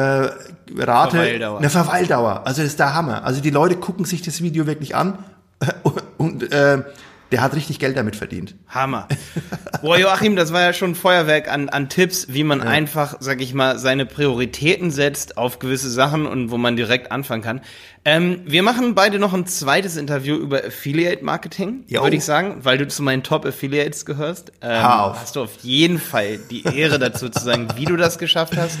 Rate, 0.77 1.17
Verweildauer. 1.17 1.57
eine 1.59 1.69
Verweildauer. 1.69 2.41
Also 2.45 2.61
das 2.61 2.71
ist 2.71 2.79
der 2.79 2.93
Hammer. 2.93 3.23
Also 3.23 3.41
die 3.41 3.49
Leute 3.49 3.75
gucken 3.75 4.05
sich 4.05 4.21
das 4.21 4.41
Video 4.41 4.67
wirklich 4.67 4.95
an 4.95 5.17
und 6.17 6.51
äh, 6.51 6.83
der 7.31 7.41
hat 7.41 7.55
richtig 7.55 7.79
Geld 7.79 7.95
damit 7.95 8.15
verdient. 8.15 8.55
Hammer. 8.67 9.07
Boah, 9.81 9.97
Joachim, 9.97 10.35
das 10.35 10.51
war 10.51 10.61
ja 10.61 10.73
schon 10.73 10.91
ein 10.91 10.95
Feuerwerk 10.95 11.51
an, 11.51 11.69
an 11.69 11.89
Tipps, 11.89 12.27
wie 12.29 12.43
man 12.43 12.61
einfach, 12.61 13.17
sag 13.19 13.41
ich 13.41 13.53
mal, 13.53 13.77
seine 13.77 14.05
Prioritäten 14.05 14.91
setzt 14.91 15.37
auf 15.37 15.59
gewisse 15.59 15.89
Sachen 15.89 16.25
und 16.25 16.51
wo 16.51 16.57
man 16.57 16.75
direkt 16.75 17.11
anfangen 17.11 17.43
kann. 17.43 17.61
Ähm, 18.05 18.41
wir 18.45 18.63
machen 18.63 18.95
beide 18.95 19.19
noch 19.19 19.33
ein 19.33 19.45
zweites 19.45 19.97
Interview 19.97 20.35
über 20.35 20.63
Affiliate 20.65 21.23
Marketing, 21.23 21.83
würde 21.87 22.15
ich 22.15 22.23
sagen, 22.23 22.59
weil 22.63 22.77
du 22.77 22.87
zu 22.87 23.03
meinen 23.03 23.23
Top 23.23 23.45
Affiliates 23.45 24.05
gehörst. 24.05 24.51
Ähm, 24.61 24.81
hast 24.81 25.35
du 25.35 25.43
auf 25.43 25.57
jeden 25.61 25.99
Fall 25.99 26.39
die 26.49 26.63
Ehre 26.63 26.97
dazu 26.97 27.29
zu 27.29 27.43
sagen, 27.43 27.67
wie 27.75 27.85
du 27.85 27.97
das 27.97 28.17
geschafft 28.17 28.57
hast. 28.57 28.79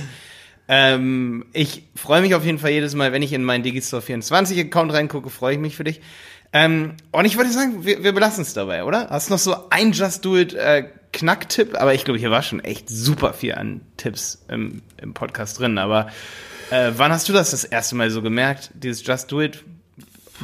Ähm, 0.71 1.45
ich 1.51 1.83
freue 1.95 2.21
mich 2.21 2.35
auf 2.35 2.45
jeden 2.45 2.59
Fall 2.59 2.69
jedes 2.69 2.93
Mal, 2.93 3.11
wenn 3.11 3.23
ich 3.23 3.33
in 3.33 3.43
meinen 3.43 3.63
Digistore 3.63 4.03
24 4.03 4.59
Account 4.59 4.93
reingucke, 4.93 5.31
freue 5.31 5.53
ich 5.55 5.59
mich 5.59 5.75
für 5.75 5.83
dich. 5.83 5.99
Ähm, 6.51 6.95
und 7.11 7.25
ich 7.25 7.37
würde 7.37 7.51
sagen, 7.51 7.85
wir, 7.85 8.03
wir 8.03 8.11
belassen 8.11 8.41
es 8.41 8.53
dabei, 8.53 8.83
oder? 8.83 9.09
Hast 9.09 9.29
noch 9.29 9.37
so 9.37 9.69
ein 9.69 9.91
Just 9.91 10.25
Do 10.25 10.37
It 10.37 10.53
äh, 10.53 10.85
Knacktipp? 11.13 11.79
Aber 11.79 11.93
ich 11.93 12.05
glaube, 12.05 12.19
hier 12.19 12.31
war 12.31 12.41
schon 12.41 12.59
echt 12.59 12.89
super 12.89 13.33
viel 13.33 13.55
an 13.55 13.81
Tipps 13.97 14.43
im, 14.47 14.81
im 14.97 15.13
Podcast 15.13 15.59
drin. 15.59 15.77
Aber 15.77 16.07
äh, 16.71 16.91
wann 16.95 17.11
hast 17.11 17.29
du 17.29 17.33
das 17.33 17.51
das 17.51 17.63
erste 17.63 17.95
Mal 17.95 18.09
so 18.09 18.21
gemerkt, 18.21 18.71
dieses 18.73 19.05
Just 19.05 19.31
Do 19.31 19.41
It? 19.41 19.63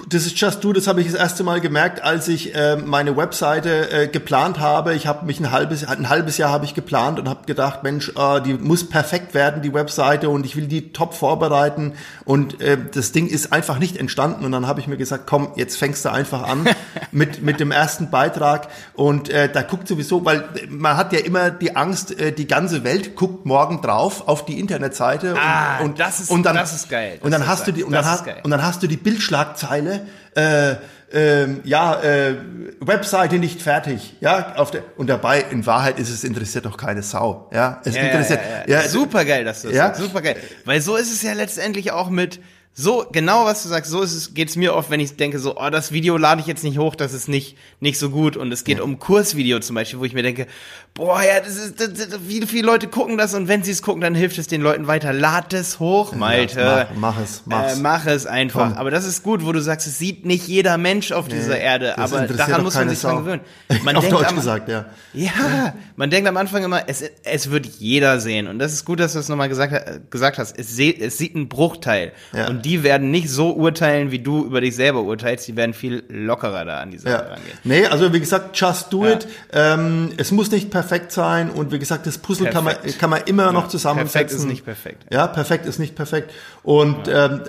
Das 0.09 0.25
ist 0.25 0.37
Just 0.39 0.63
Do, 0.63 0.73
das 0.73 0.87
habe 0.87 0.99
ich 1.01 1.07
das 1.07 1.15
erste 1.15 1.43
Mal 1.43 1.61
gemerkt, 1.61 2.03
als 2.03 2.27
ich 2.27 2.53
äh, 2.53 2.75
meine 2.75 3.15
Webseite 3.15 3.91
äh, 3.91 4.07
geplant 4.07 4.59
habe. 4.59 4.93
Ich 4.93 5.07
habe 5.07 5.25
mich 5.25 5.39
ein 5.39 5.51
halbes, 5.51 5.85
ein 5.87 6.09
halbes 6.09 6.37
Jahr 6.37 6.51
habe 6.51 6.65
ich 6.65 6.73
geplant 6.73 7.17
und 7.19 7.29
habe 7.29 7.45
gedacht, 7.45 7.83
Mensch, 7.83 8.11
äh, 8.17 8.41
die 8.41 8.55
muss 8.55 8.89
perfekt 8.89 9.33
werden, 9.33 9.61
die 9.61 9.73
Webseite, 9.73 10.29
und 10.29 10.45
ich 10.45 10.55
will 10.55 10.67
die 10.67 10.91
top 10.91 11.13
vorbereiten. 11.13 11.93
Und 12.25 12.61
äh, 12.61 12.77
das 12.93 13.11
Ding 13.13 13.27
ist 13.27 13.53
einfach 13.53 13.79
nicht 13.79 13.95
entstanden. 13.97 14.43
Und 14.45 14.51
dann 14.51 14.67
habe 14.67 14.79
ich 14.81 14.87
mir 14.87 14.97
gesagt, 14.97 15.27
komm, 15.27 15.49
jetzt 15.55 15.77
fängst 15.77 16.03
du 16.03 16.09
einfach 16.11 16.43
an 16.43 16.67
mit, 17.11 17.41
mit 17.41 17.59
dem 17.59 17.71
ersten 17.71 18.09
Beitrag. 18.09 18.67
Und 18.95 19.29
äh, 19.29 19.49
da 19.51 19.61
guckt 19.61 19.87
sowieso, 19.87 20.25
weil 20.25 20.43
man 20.69 20.97
hat 20.97 21.13
ja 21.13 21.19
immer 21.19 21.51
die 21.51 21.75
Angst, 21.75 22.19
äh, 22.19 22.31
die 22.33 22.47
ganze 22.47 22.83
Welt 22.83 23.15
guckt 23.15 23.45
morgen 23.45 23.81
drauf 23.81 24.27
auf 24.27 24.45
die 24.45 24.59
Internetseite. 24.59 25.35
Ah, 25.39 25.79
und, 25.79 25.91
und, 25.91 25.99
das 25.99 26.19
ist- 26.19 26.31
und 26.31 26.43
dann, 26.43 26.55
das 26.55 26.73
ist 26.73 26.89
geil. 26.89 27.19
Und 27.21 27.31
Das 27.31 27.39
dann 27.39 27.41
ist 27.41 27.47
hast 27.47 27.67
du 27.67 27.71
die, 27.71 27.83
und 27.83 27.91
dann, 27.93 28.03
das 28.03 28.11
ist 28.13 28.19
hast, 28.19 28.25
geil. 28.25 28.41
und 28.43 28.51
dann 28.51 28.63
hast 28.63 28.83
du 28.83 28.87
die 28.87 28.97
Bildschlagzeile, 28.97 29.84
äh, 29.85 30.75
ähm, 31.13 31.61
ja, 31.63 32.01
äh, 32.01 32.35
Webseite 32.79 33.37
nicht 33.37 33.61
fertig, 33.61 34.15
ja, 34.19 34.55
auf 34.55 34.71
der, 34.71 34.83
und 34.97 35.07
dabei, 35.07 35.41
in 35.49 35.65
Wahrheit 35.65 35.99
ist 35.99 36.09
es 36.09 36.23
interessiert 36.23 36.65
doch 36.65 36.77
keine 36.77 37.03
Sau, 37.03 37.49
ja, 37.53 37.81
es 37.85 37.95
interessiert, 37.95 38.39
ja, 38.67 38.81
ja. 38.81 38.87
super 38.87 39.23
geil, 39.23 39.45
dass 39.45 39.61
du 39.61 39.69
das 39.69 39.77
Ja. 39.77 39.93
Super 39.93 40.21
geil. 40.21 40.37
Weil 40.65 40.81
so 40.81 40.95
ist 40.95 41.11
es 41.11 41.21
ja 41.21 41.33
letztendlich 41.33 41.91
auch 41.91 42.09
mit 42.09 42.39
so 42.77 43.05
genau 43.11 43.45
was 43.45 43.63
du 43.63 43.69
sagst, 43.69 43.89
so 43.89 44.01
ist 44.01 44.13
es 44.13 44.33
geht's 44.33 44.57
mir 44.57 44.75
oft, 44.75 44.89
wenn 44.89 44.99
ich 44.99 45.15
denke 45.15 45.39
so, 45.39 45.55
oh, 45.57 45.69
das 45.69 45.93
Video 45.93 46.17
lade 46.17 46.41
ich 46.41 46.47
jetzt 46.47 46.63
nicht 46.65 46.77
hoch, 46.77 46.95
das 46.95 47.13
ist 47.13 47.29
nicht 47.29 47.57
nicht 47.79 47.97
so 47.97 48.09
gut 48.09 48.35
und 48.35 48.51
es 48.51 48.65
geht 48.65 48.81
um 48.81 48.99
Kursvideo 48.99 49.59
zum 49.59 49.75
Beispiel, 49.75 49.99
wo 49.99 50.03
ich 50.03 50.13
mir 50.13 50.23
denke, 50.23 50.45
boah, 50.93 51.21
ja, 51.23 51.39
das 51.39 51.55
ist 51.55 51.79
das, 51.79 51.93
das, 51.93 52.19
viele 52.27 52.47
viele 52.47 52.65
Leute 52.67 52.87
gucken 52.87 53.17
das 53.17 53.33
und 53.33 53.47
wenn 53.47 53.63
sie 53.63 53.71
es 53.71 53.81
gucken, 53.81 54.01
dann 54.01 54.13
hilft 54.13 54.37
es 54.37 54.47
den 54.47 54.59
Leuten 54.61 54.87
weiter. 54.87 55.13
Lad 55.13 55.53
es 55.53 55.79
hoch, 55.79 56.13
Malte. 56.15 56.87
mach- 56.93 57.15
mach 57.15 57.21
es, 57.23 57.43
mach's. 57.45 57.77
Äh, 57.77 57.81
mach 57.81 58.05
es 58.07 58.25
einfach. 58.25 58.69
Komm. 58.71 58.77
Aber 58.77 58.91
das 58.91 59.05
ist 59.05 59.23
gut, 59.23 59.45
wo 59.45 59.53
du 59.53 59.61
sagst, 59.61 59.87
es 59.87 59.97
sieht 59.97 60.25
nicht 60.25 60.45
jeder 60.47 60.77
Mensch 60.77 61.13
auf 61.13 61.29
dieser 61.29 61.57
Erde, 61.57 61.93
das 61.95 62.11
aber 62.11 62.27
daran 62.27 62.63
muss 62.63 62.75
man 62.75 62.89
sich 62.89 62.99
dran 62.99 63.17
gewöhnen. 63.17 63.41
Man 63.83 63.95
auf 63.95 64.03
denkt 64.03 64.19
Deutsch 64.19 64.27
am- 64.29 64.35
gesagt, 64.35 64.67
ja. 64.69 64.85
ja, 65.13 65.73
man 65.95 66.09
denkt 66.09 66.27
am 66.27 66.37
Anfang 66.37 66.63
immer, 66.63 66.89
es, 66.89 67.03
es 67.23 67.51
wird 67.51 67.65
jeder 67.67 68.19
sehen. 68.19 68.47
Und 68.47 68.57
das 68.59 68.73
ist 68.73 68.83
gut, 68.83 68.99
dass 68.99 69.13
du 69.13 69.19
es 69.19 69.29
nochmal 69.29 69.47
gesagt, 69.49 69.73
äh, 69.73 69.99
gesagt 70.09 70.37
hast. 70.39 70.57
Es, 70.57 70.77
es 70.79 71.17
sieht 71.17 71.35
einen 71.35 71.47
Bruchteil. 71.49 72.11
Ja. 72.33 72.47
Und 72.47 72.64
die 72.65 72.83
werden 72.83 73.11
nicht 73.11 73.29
so 73.29 73.51
urteilen, 73.51 74.11
wie 74.11 74.19
du 74.19 74.43
über 74.45 74.59
dich 74.59 74.75
selber 74.75 75.01
urteilst. 75.01 75.47
Die 75.47 75.55
werden 75.55 75.73
viel 75.73 76.03
lockerer 76.09 76.65
da 76.65 76.79
an 76.79 76.91
die 76.91 76.97
Sache 76.97 77.13
Ja. 77.13 77.19
rangehen. 77.19 77.57
Nee, 77.63 77.85
also 77.85 78.11
wie 78.11 78.19
gesagt, 78.19 78.59
just 78.59 78.91
do 78.91 79.05
Ja. 79.05 79.11
it. 79.13 79.27
Ähm, 79.53 80.09
es 80.17 80.31
muss 80.31 80.51
nicht 80.51 80.71
perfekt 80.71 81.11
sein 81.11 81.49
und 81.51 81.71
wie 81.71 81.79
gesagt, 81.79 82.07
das 82.07 82.17
Puzzle 82.17 82.49
kann 82.49 82.63
man, 82.63 82.75
kann 82.99 83.09
man 83.11 83.21
immer 83.25 83.51
noch 83.51 83.67
zusammensetzen. 83.67 84.11
Perfekt 84.13 84.31
ist 84.31 84.45
nicht 84.45 84.65
perfekt. 84.65 85.05
Ja, 85.13 85.27
perfekt 85.27 85.65
ist 85.67 85.79
nicht 85.79 85.95
perfekt. 85.95 86.33
Und 86.63 87.07
ähm, 87.07 87.41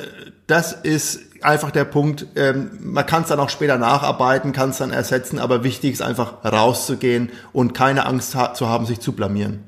das 0.47 0.73
ist 0.73 1.21
einfach 1.43 1.71
der 1.71 1.85
Punkt. 1.85 2.27
Ähm, 2.37 2.71
man 2.81 3.05
kann 3.07 3.23
es 3.23 3.29
dann 3.29 3.41
auch 3.41 3.51
später 3.51 3.79
nacharbeiten, 3.79 4.53
kann 4.53 4.71
es 4.71 4.79
dann 4.79 4.91
ersetzen, 4.93 5.39
aber 5.39 5.65
wichtig 5.65 5.93
ist 5.93 6.03
einfach 6.03 6.45
rauszugehen 6.45 7.31
und 7.53 7.73
keine 7.75 8.07
Angst 8.07 8.35
ha 8.35 8.55
zu 8.55 8.69
haben, 8.69 8.87
sich 8.87 9.01
zu 9.01 9.13
blamieren. 9.13 9.65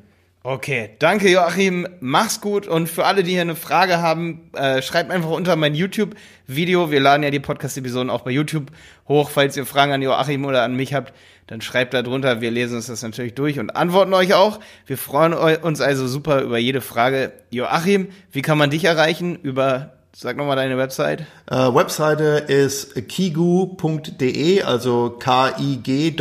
Okay, 0.49 0.91
danke 0.99 1.29
Joachim, 1.31 1.87
mach's 2.01 2.41
gut 2.41 2.67
und 2.67 2.89
für 2.89 3.05
alle, 3.05 3.23
die 3.23 3.33
hier 3.33 3.43
eine 3.43 3.55
Frage 3.55 4.01
haben, 4.01 4.49
äh, 4.55 4.81
schreibt 4.81 5.11
einfach 5.11 5.29
unter 5.29 5.57
mein 5.57 5.75
YouTube-Video. 5.75 6.91
Wir 6.91 7.01
laden 7.01 7.23
ja 7.23 7.29
die 7.29 7.39
Podcast-Episoden 7.39 8.09
auch 8.09 8.23
bei 8.23 8.31
YouTube 8.31 8.69
hoch. 9.09 9.29
Falls 9.29 9.59
ihr 9.59 9.67
Fragen 9.67 9.93
an 9.93 10.01
Joachim 10.01 10.47
oder 10.47 10.63
an 10.63 10.75
mich 10.75 10.95
habt, 10.95 11.13
dann 11.49 11.61
schreibt 11.61 11.93
da 11.93 12.01
drunter. 12.01 12.41
Wir 12.41 12.51
lesen 12.51 12.77
uns 12.77 12.87
das 12.87 13.03
natürlich 13.03 13.35
durch 13.35 13.59
und 13.59 13.77
antworten 13.77 14.15
euch 14.15 14.33
auch. 14.33 14.59
Wir 14.87 14.97
freuen 14.97 15.35
eu- 15.35 15.59
uns 15.61 15.83
also 15.83 16.09
super 16.09 16.41
über 16.41 16.57
jede 16.57 16.81
Frage. 16.81 17.33
Joachim, 17.51 18.09
wie 18.33 18.41
kann 18.41 18.57
man 18.57 18.71
dich 18.71 18.87
erreichen? 18.87 19.37
Über, 19.43 19.93
sag 20.17 20.39
nochmal 20.39 20.57
deine 20.57 20.79
Website. 20.79 21.27
Äh, 21.51 21.57
Webseite 21.57 22.43
ist 22.49 22.95
kigu.de, 23.07 24.63
also 24.63 25.11
K-I-G-O.de 25.19 26.19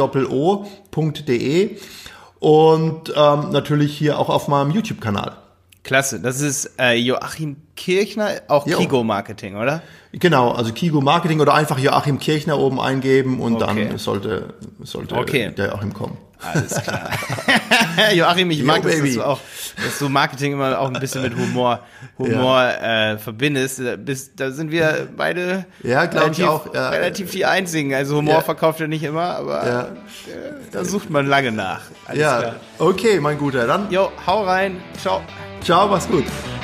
und 2.39 3.13
ähm, 3.15 3.49
natürlich 3.51 3.97
hier 3.97 4.19
auch 4.19 4.29
auf 4.29 4.47
meinem 4.47 4.71
YouTube-Kanal. 4.71 5.33
Klasse, 5.87 6.19
das 6.19 6.41
ist 6.41 6.71
äh, 6.77 6.95
Joachim 6.95 7.55
Kirchner, 7.77 8.41
auch 8.49 8.67
Jo. 8.67 8.77
Kigo 8.77 9.05
Marketing, 9.05 9.55
oder? 9.55 9.81
Genau, 10.11 10.51
also 10.51 10.73
Kigo 10.73 10.99
Marketing 10.99 11.39
oder 11.39 11.53
einfach 11.53 11.79
Joachim 11.79 12.19
Kirchner 12.19 12.59
oben 12.59 12.79
eingeben 12.81 13.39
und 13.39 13.61
Okay. 13.61 13.87
dann 13.87 13.97
sollte, 13.97 14.53
sollte 14.83 15.15
Okay. 15.15 15.53
der 15.57 15.67
Joachim 15.69 15.93
kommen. 15.93 16.17
Alles 16.39 16.75
klar. 16.75 17.09
Joachim, 18.13 18.51
ich 18.51 18.63
mag 18.63 18.83
Yo, 18.83 18.89
das, 18.89 18.99
dass 18.99 19.13
du 19.13 19.23
auch, 19.23 19.39
dass 19.83 19.99
du 19.99 20.09
Marketing 20.09 20.53
immer 20.53 20.77
auch 20.77 20.87
ein 20.93 20.99
bisschen 20.99 21.21
mit 21.21 21.35
Humor, 21.35 21.79
Humor 22.17 22.61
ja. 22.63 23.13
äh, 23.13 23.17
verbindest. 23.17 23.81
Bis, 24.05 24.35
da 24.35 24.51
sind 24.51 24.69
wir 24.69 25.07
beide 25.15 25.65
ja, 25.83 26.01
relativ, 26.01 26.39
ich 26.39 26.45
auch, 26.45 26.73
ja. 26.75 26.89
relativ 26.89 27.31
die 27.31 27.45
einzigen. 27.45 27.93
Also 27.93 28.17
Humor 28.17 28.35
ja. 28.35 28.41
verkauft 28.41 28.81
er 28.81 28.89
nicht 28.89 29.03
immer, 29.03 29.37
aber 29.37 29.65
ja. 29.65 29.81
äh, 29.83 29.87
da 30.71 30.83
sucht 30.83 31.09
man 31.09 31.27
lange 31.27 31.53
nach. 31.53 31.81
Alles 32.05 32.21
ja, 32.21 32.39
klar. 32.39 32.55
okay, 32.77 33.21
mein 33.21 33.37
Guter, 33.37 33.65
dann. 33.65 33.89
Jo, 33.89 34.11
hau 34.27 34.43
rein. 34.43 34.81
Ciao. 35.01 35.21
Ciao, 35.61 35.87
mach's 35.87 36.07
gut. 36.07 36.56